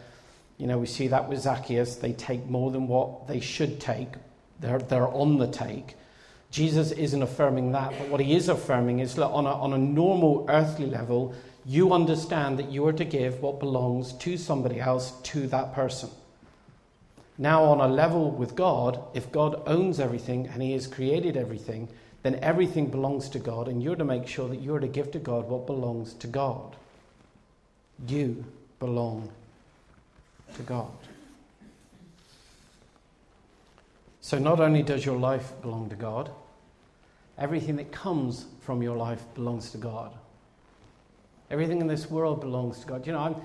You 0.57 0.67
know, 0.67 0.79
we 0.79 0.87
see 0.87 1.09
that 1.09 1.29
with 1.29 1.41
Zacchaeus. 1.41 1.97
They 1.97 2.15
take 2.15 2.47
more 2.47 2.71
than 2.71 2.89
what 2.89 3.29
they 3.29 3.39
should 3.39 3.81
take, 3.83 4.09
they're, 4.61 4.79
they're 4.79 5.09
on 5.09 5.37
the 5.37 5.47
take. 5.47 5.95
Jesus 6.51 6.91
isn't 6.93 7.23
affirming 7.23 7.73
that, 7.73 7.93
but 7.99 8.09
what 8.09 8.21
he 8.21 8.35
is 8.35 8.49
affirming 8.49 9.01
is 9.01 9.15
that 9.17 9.27
on 9.27 9.45
a, 9.45 9.53
on 9.53 9.75
a 9.75 9.79
normal 9.79 10.47
earthly 10.49 10.87
level, 10.87 11.35
you 11.67 11.93
understand 11.93 12.59
that 12.61 12.71
you 12.71 12.87
are 12.87 12.95
to 12.95 13.05
give 13.05 13.43
what 13.43 13.61
belongs 13.61 14.15
to 14.15 14.39
somebody 14.39 14.81
else 14.81 15.11
to 15.25 15.47
that 15.49 15.75
person. 15.75 16.09
Now, 17.37 17.63
on 17.65 17.79
a 17.79 17.93
level 17.93 18.31
with 18.31 18.55
God, 18.55 19.01
if 19.13 19.31
God 19.31 19.63
owns 19.67 20.01
everything 20.01 20.47
and 20.47 20.63
he 20.63 20.73
has 20.73 20.87
created 20.87 21.37
everything, 21.37 21.91
then 22.23 22.39
everything 22.43 22.87
belongs 22.87 23.29
to 23.31 23.39
God, 23.39 23.69
and 23.69 23.83
you're 23.83 23.97
to 23.97 24.05
make 24.05 24.27
sure 24.27 24.49
that 24.49 24.61
you're 24.61 24.81
to 24.81 24.89
give 24.89 25.11
to 25.13 25.19
God 25.19 25.49
what 25.49 25.67
belongs 25.67 26.15
to 26.15 26.27
God. 26.27 26.77
You 28.07 28.45
belong 28.81 29.31
to 30.57 30.63
God. 30.63 30.91
So, 34.21 34.39
not 34.39 34.61
only 34.61 34.83
does 34.83 35.07
your 35.07 35.19
life 35.19 35.53
belong 35.63 35.89
to 35.91 35.97
God, 35.97 36.31
everything 37.39 37.77
that 37.77 37.93
comes 37.93 38.47
from 38.61 38.83
your 38.83 38.97
life 38.97 39.23
belongs 39.35 39.71
to 39.71 39.79
God. 39.79 40.13
Everything 41.51 41.81
in 41.81 41.87
this 41.87 42.11
world 42.11 42.41
belongs 42.41 42.81
to 42.81 42.87
God. 42.87 43.07
You 43.07 43.13
know, 43.13 43.21
I'm, 43.21 43.37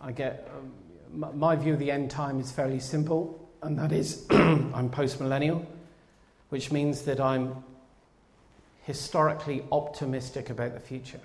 I 0.00 0.12
get 0.12 0.48
um, 0.54 1.38
my 1.38 1.56
view 1.56 1.72
of 1.72 1.78
the 1.78 1.90
end 1.90 2.10
time 2.10 2.38
is 2.40 2.52
fairly 2.52 2.78
simple, 2.78 3.48
and 3.62 3.78
that 3.78 3.90
is 3.90 4.26
I'm 4.30 4.90
post 4.90 5.20
millennial, 5.20 5.66
which 6.50 6.70
means 6.70 7.02
that 7.02 7.20
I'm 7.20 7.64
historically 8.82 9.64
optimistic 9.72 10.50
about 10.50 10.74
the 10.74 10.80
future. 10.80 11.20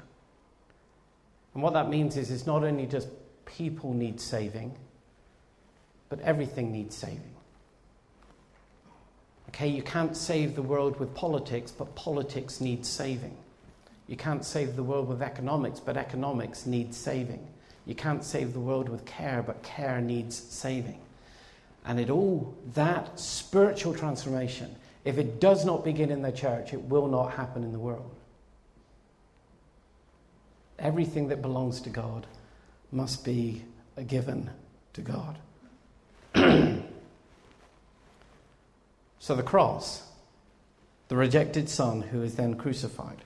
And 1.53 1.63
what 1.63 1.73
that 1.73 1.89
means 1.89 2.17
is 2.17 2.29
it's 2.29 2.45
not 2.45 2.63
only 2.63 2.85
does 2.85 3.07
people 3.45 3.93
need 3.93 4.21
saving, 4.21 4.75
but 6.09 6.19
everything 6.21 6.71
needs 6.71 6.95
saving. 6.95 7.33
Okay, 9.49 9.67
you 9.67 9.81
can't 9.81 10.15
save 10.15 10.55
the 10.55 10.61
world 10.61 10.99
with 10.99 11.15
politics, 11.15 11.71
but 11.71 11.95
politics 11.95 12.61
needs 12.61 12.87
saving. 12.87 13.35
You 14.07 14.15
can't 14.15 14.45
save 14.45 14.75
the 14.75 14.83
world 14.83 15.07
with 15.07 15.21
economics, 15.21 15.79
but 15.79 15.97
economics 15.97 16.65
needs 16.65 16.95
saving. 16.95 17.45
You 17.85 17.95
can't 17.95 18.23
save 18.23 18.53
the 18.53 18.59
world 18.59 18.89
with 18.89 19.05
care, 19.05 19.41
but 19.41 19.63
care 19.63 19.99
needs 19.99 20.35
saving. 20.35 20.99
And 21.85 21.99
it 21.99 22.09
all, 22.09 22.53
that 22.75 23.19
spiritual 23.19 23.93
transformation, 23.93 24.75
if 25.07 25.17
it 25.17 25.39
does 25.39 25.63
not 25.63 25.85
begin 25.85 26.11
in 26.11 26.21
the 26.21 26.33
church, 26.33 26.73
it 26.73 26.81
will 26.81 27.07
not 27.07 27.31
happen 27.31 27.63
in 27.63 27.71
the 27.71 27.79
world. 27.79 28.13
Everything 30.77 31.29
that 31.29 31.41
belongs 31.41 31.79
to 31.81 31.89
God 31.89 32.27
must 32.91 33.23
be 33.23 33.63
given 34.05 34.49
to 34.91 35.01
God. 35.01 35.37
so 39.19 39.33
the 39.33 39.43
cross, 39.43 40.03
the 41.07 41.15
rejected 41.15 41.69
Son 41.69 42.01
who 42.01 42.21
is 42.21 42.35
then 42.35 42.55
crucified, 42.55 43.23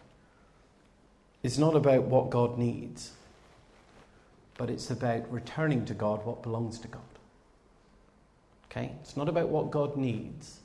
is 1.41 1.57
not 1.57 1.75
about 1.75 2.03
what 2.03 2.29
God 2.29 2.59
needs, 2.59 3.13
but 4.55 4.69
it's 4.69 4.91
about 4.91 5.31
returning 5.33 5.83
to 5.85 5.95
God 5.95 6.23
what 6.27 6.43
belongs 6.43 6.77
to 6.81 6.87
God. 6.87 7.01
Okay? 8.69 8.91
It's 9.01 9.17
not 9.17 9.27
about 9.27 9.49
what 9.49 9.71
God 9.71 9.97
needs, 9.97 10.60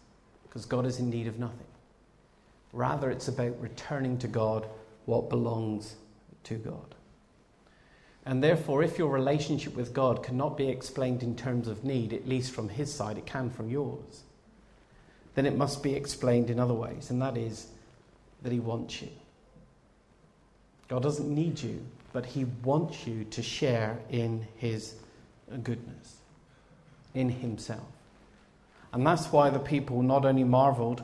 because 0.57 0.64
God 0.64 0.87
is 0.87 1.01
in 1.01 1.11
need 1.11 1.27
of 1.27 1.38
nothing. 1.38 1.66
Rather, 2.73 3.11
it's 3.11 3.29
about 3.29 3.61
returning 3.61 4.16
to 4.16 4.27
God 4.27 4.66
what 5.05 5.29
belongs 5.29 5.97
to 6.45 6.55
God. 6.55 6.95
And 8.25 8.42
therefore, 8.42 8.83
if 8.83 8.97
your 8.97 9.11
relationship 9.11 9.77
with 9.77 9.92
God 9.92 10.23
cannot 10.23 10.57
be 10.57 10.71
explained 10.71 11.23
in 11.23 11.37
terms 11.37 11.69
of 11.69 11.85
need, 11.85 12.14
at 12.14 12.27
least 12.27 12.53
from 12.53 12.71
His 12.71 12.90
side, 12.90 13.19
it 13.19 13.27
can 13.27 13.51
from 13.51 13.69
yours, 13.69 14.23
then 15.35 15.45
it 15.45 15.59
must 15.59 15.83
be 15.83 15.92
explained 15.92 16.49
in 16.49 16.59
other 16.59 16.73
ways, 16.73 17.11
and 17.11 17.21
that 17.21 17.37
is 17.37 17.66
that 18.42 18.51
He 18.51 18.59
wants 18.59 19.03
you. 19.03 19.11
God 20.88 21.03
doesn't 21.03 21.29
need 21.29 21.61
you, 21.61 21.85
but 22.14 22.25
He 22.25 22.47
wants 22.64 23.07
you 23.07 23.25
to 23.25 23.42
share 23.42 23.99
in 24.09 24.47
His 24.57 24.95
goodness, 25.62 26.14
in 27.12 27.29
Himself. 27.29 27.95
And 28.92 29.07
that's 29.07 29.27
why 29.33 29.51
the 29.51 29.59
people 29.59 30.03
not 30.03 30.25
only 30.25 30.44
marveled 30.44 31.03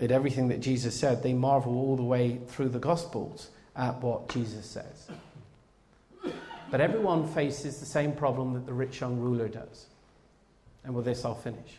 at 0.00 0.10
everything 0.10 0.48
that 0.48 0.60
Jesus 0.60 0.98
said, 0.98 1.22
they 1.22 1.32
marvel 1.32 1.76
all 1.76 1.96
the 1.96 2.02
way 2.02 2.40
through 2.48 2.70
the 2.70 2.78
Gospels 2.78 3.50
at 3.76 4.00
what 4.00 4.28
Jesus 4.28 4.66
says. 4.66 5.08
But 6.70 6.80
everyone 6.80 7.26
faces 7.26 7.80
the 7.80 7.86
same 7.86 8.12
problem 8.12 8.54
that 8.54 8.66
the 8.66 8.72
rich 8.72 9.00
young 9.00 9.18
ruler 9.18 9.48
does. 9.48 9.86
And 10.84 10.94
with 10.94 11.04
this, 11.04 11.24
I'll 11.24 11.34
finish. 11.34 11.78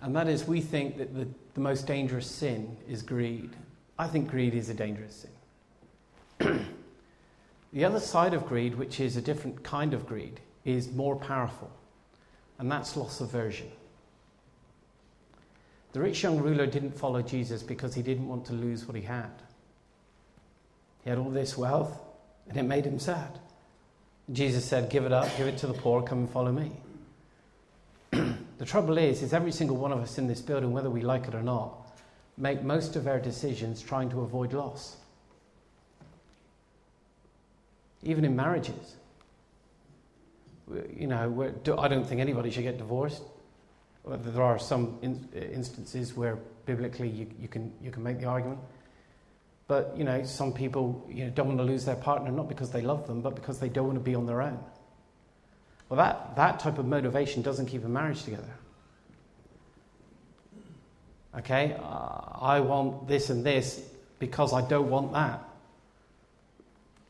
And 0.00 0.14
that 0.16 0.28
is, 0.28 0.46
we 0.46 0.60
think 0.60 0.98
that 0.98 1.14
the, 1.14 1.26
the 1.54 1.60
most 1.60 1.86
dangerous 1.86 2.26
sin 2.30 2.76
is 2.88 3.02
greed. 3.02 3.50
I 3.98 4.06
think 4.06 4.30
greed 4.30 4.54
is 4.54 4.68
a 4.68 4.74
dangerous 4.74 5.26
sin. 6.38 6.66
the 7.72 7.84
other 7.84 8.00
side 8.00 8.34
of 8.34 8.46
greed, 8.46 8.74
which 8.74 9.00
is 9.00 9.16
a 9.16 9.22
different 9.22 9.62
kind 9.62 9.94
of 9.94 10.06
greed, 10.06 10.40
is 10.64 10.92
more 10.92 11.16
powerful, 11.16 11.70
and 12.58 12.70
that's 12.70 12.96
loss 12.96 13.20
aversion. 13.20 13.70
The 15.92 16.00
rich 16.00 16.22
young 16.22 16.38
ruler 16.38 16.66
didn't 16.66 16.92
follow 16.92 17.22
Jesus 17.22 17.62
because 17.62 17.94
he 17.94 18.02
didn't 18.02 18.28
want 18.28 18.44
to 18.46 18.52
lose 18.52 18.86
what 18.86 18.96
he 18.96 19.02
had. 19.02 19.30
He 21.04 21.10
had 21.10 21.18
all 21.18 21.30
this 21.30 21.56
wealth, 21.56 21.98
and 22.48 22.56
it 22.56 22.64
made 22.64 22.84
him 22.84 22.98
sad. 22.98 23.38
Jesus 24.32 24.64
said, 24.64 24.90
Give 24.90 25.04
it 25.04 25.12
up, 25.12 25.28
give 25.36 25.46
it 25.46 25.58
to 25.58 25.66
the 25.66 25.74
poor, 25.74 26.02
come 26.02 26.18
and 26.18 26.30
follow 26.30 26.52
me. 26.52 26.72
the 28.58 28.64
trouble 28.64 28.98
is, 28.98 29.22
is 29.22 29.32
every 29.32 29.52
single 29.52 29.76
one 29.76 29.92
of 29.92 30.00
us 30.00 30.18
in 30.18 30.26
this 30.26 30.40
building, 30.40 30.72
whether 30.72 30.90
we 30.90 31.00
like 31.00 31.28
it 31.28 31.34
or 31.34 31.42
not, 31.42 31.96
make 32.36 32.62
most 32.62 32.96
of 32.96 33.06
our 33.06 33.20
decisions 33.20 33.80
trying 33.80 34.10
to 34.10 34.20
avoid 34.20 34.52
loss 34.52 34.96
even 38.06 38.24
in 38.24 38.36
marriages. 38.36 38.96
You 40.96 41.06
know, 41.06 41.52
I 41.78 41.88
don't 41.88 42.04
think 42.04 42.20
anybody 42.20 42.50
should 42.50 42.64
get 42.64 42.78
divorced. 42.78 43.22
There 44.04 44.42
are 44.42 44.58
some 44.58 44.98
in, 45.02 45.28
instances 45.34 46.14
where 46.14 46.38
biblically 46.64 47.08
you, 47.08 47.26
you, 47.40 47.48
can, 47.48 47.72
you 47.80 47.90
can 47.90 48.02
make 48.02 48.20
the 48.20 48.26
argument. 48.26 48.60
But, 49.68 49.94
you 49.96 50.04
know, 50.04 50.22
some 50.24 50.52
people 50.52 51.04
you 51.08 51.24
know, 51.24 51.30
don't 51.30 51.48
want 51.48 51.58
to 51.58 51.64
lose 51.64 51.84
their 51.84 51.96
partner 51.96 52.30
not 52.30 52.48
because 52.48 52.70
they 52.70 52.82
love 52.82 53.06
them, 53.06 53.20
but 53.20 53.34
because 53.34 53.58
they 53.58 53.68
don't 53.68 53.86
want 53.86 53.98
to 53.98 54.04
be 54.04 54.14
on 54.14 54.26
their 54.26 54.42
own. 54.42 54.58
Well, 55.88 55.98
that, 55.98 56.36
that 56.36 56.60
type 56.60 56.78
of 56.78 56.86
motivation 56.86 57.42
doesn't 57.42 57.66
keep 57.66 57.84
a 57.84 57.88
marriage 57.88 58.22
together. 58.22 58.54
Okay? 61.38 61.76
Uh, 61.80 62.38
I 62.40 62.60
want 62.60 63.08
this 63.08 63.30
and 63.30 63.44
this 63.44 63.80
because 64.18 64.52
I 64.52 64.66
don't 64.66 64.88
want 64.88 65.12
that. 65.12 65.42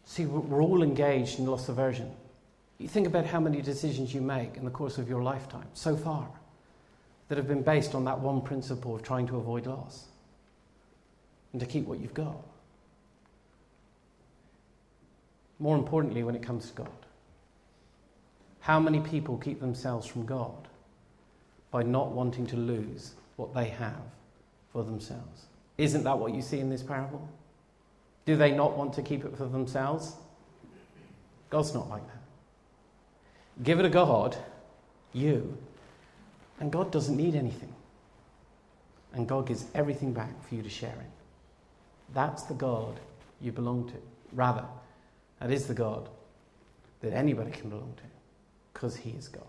See, 0.04 0.24
we're 0.24 0.62
all 0.62 0.82
engaged 0.82 1.38
in 1.38 1.46
loss 1.46 1.68
aversion. 1.68 2.10
You 2.78 2.88
think 2.88 3.06
about 3.06 3.26
how 3.26 3.40
many 3.40 3.62
decisions 3.62 4.12
you 4.14 4.20
make 4.20 4.56
in 4.56 4.64
the 4.64 4.70
course 4.70 4.98
of 4.98 5.08
your 5.08 5.22
lifetime 5.22 5.68
so 5.72 5.96
far 5.96 6.28
that 7.28 7.38
have 7.38 7.48
been 7.48 7.62
based 7.62 7.94
on 7.94 8.04
that 8.04 8.20
one 8.20 8.40
principle 8.40 8.94
of 8.94 9.02
trying 9.02 9.26
to 9.28 9.36
avoid 9.36 9.66
loss 9.66 10.06
and 11.52 11.60
to 11.60 11.66
keep 11.66 11.86
what 11.86 11.98
you've 11.98 12.14
got. 12.14 12.36
More 15.58 15.76
importantly, 15.76 16.22
when 16.22 16.34
it 16.34 16.42
comes 16.42 16.68
to 16.68 16.74
God, 16.74 16.88
how 18.60 18.78
many 18.78 19.00
people 19.00 19.38
keep 19.38 19.60
themselves 19.60 20.06
from 20.06 20.26
God 20.26 20.68
by 21.70 21.82
not 21.82 22.12
wanting 22.12 22.46
to 22.48 22.56
lose 22.56 23.12
what 23.36 23.54
they 23.54 23.68
have 23.68 24.02
for 24.72 24.84
themselves? 24.84 25.46
Isn't 25.78 26.04
that 26.04 26.18
what 26.18 26.34
you 26.34 26.42
see 26.42 26.60
in 26.60 26.68
this 26.68 26.82
parable? 26.82 27.26
Do 28.26 28.36
they 28.36 28.50
not 28.50 28.76
want 28.76 28.92
to 28.94 29.02
keep 29.02 29.24
it 29.24 29.36
for 29.36 29.46
themselves? 29.46 30.14
God's 31.48 31.72
not 31.72 31.88
like 31.88 32.06
that. 32.06 32.15
Give 33.62 33.80
it 33.80 33.84
to 33.84 33.88
God, 33.88 34.36
you, 35.12 35.56
and 36.60 36.70
God 36.70 36.90
doesn't 36.90 37.16
need 37.16 37.34
anything. 37.34 37.74
And 39.14 39.26
God 39.26 39.46
gives 39.46 39.64
everything 39.74 40.12
back 40.12 40.30
for 40.46 40.54
you 40.54 40.62
to 40.62 40.68
share 40.68 40.90
in. 40.90 41.06
That's 42.12 42.42
the 42.42 42.54
God 42.54 43.00
you 43.40 43.52
belong 43.52 43.88
to. 43.88 43.94
Rather, 44.32 44.64
that 45.40 45.50
is 45.50 45.66
the 45.66 45.74
God 45.74 46.08
that 47.00 47.12
anybody 47.12 47.50
can 47.50 47.70
belong 47.70 47.94
to 47.96 48.02
because 48.72 48.96
He 48.96 49.10
is 49.10 49.28
God. 49.28 49.42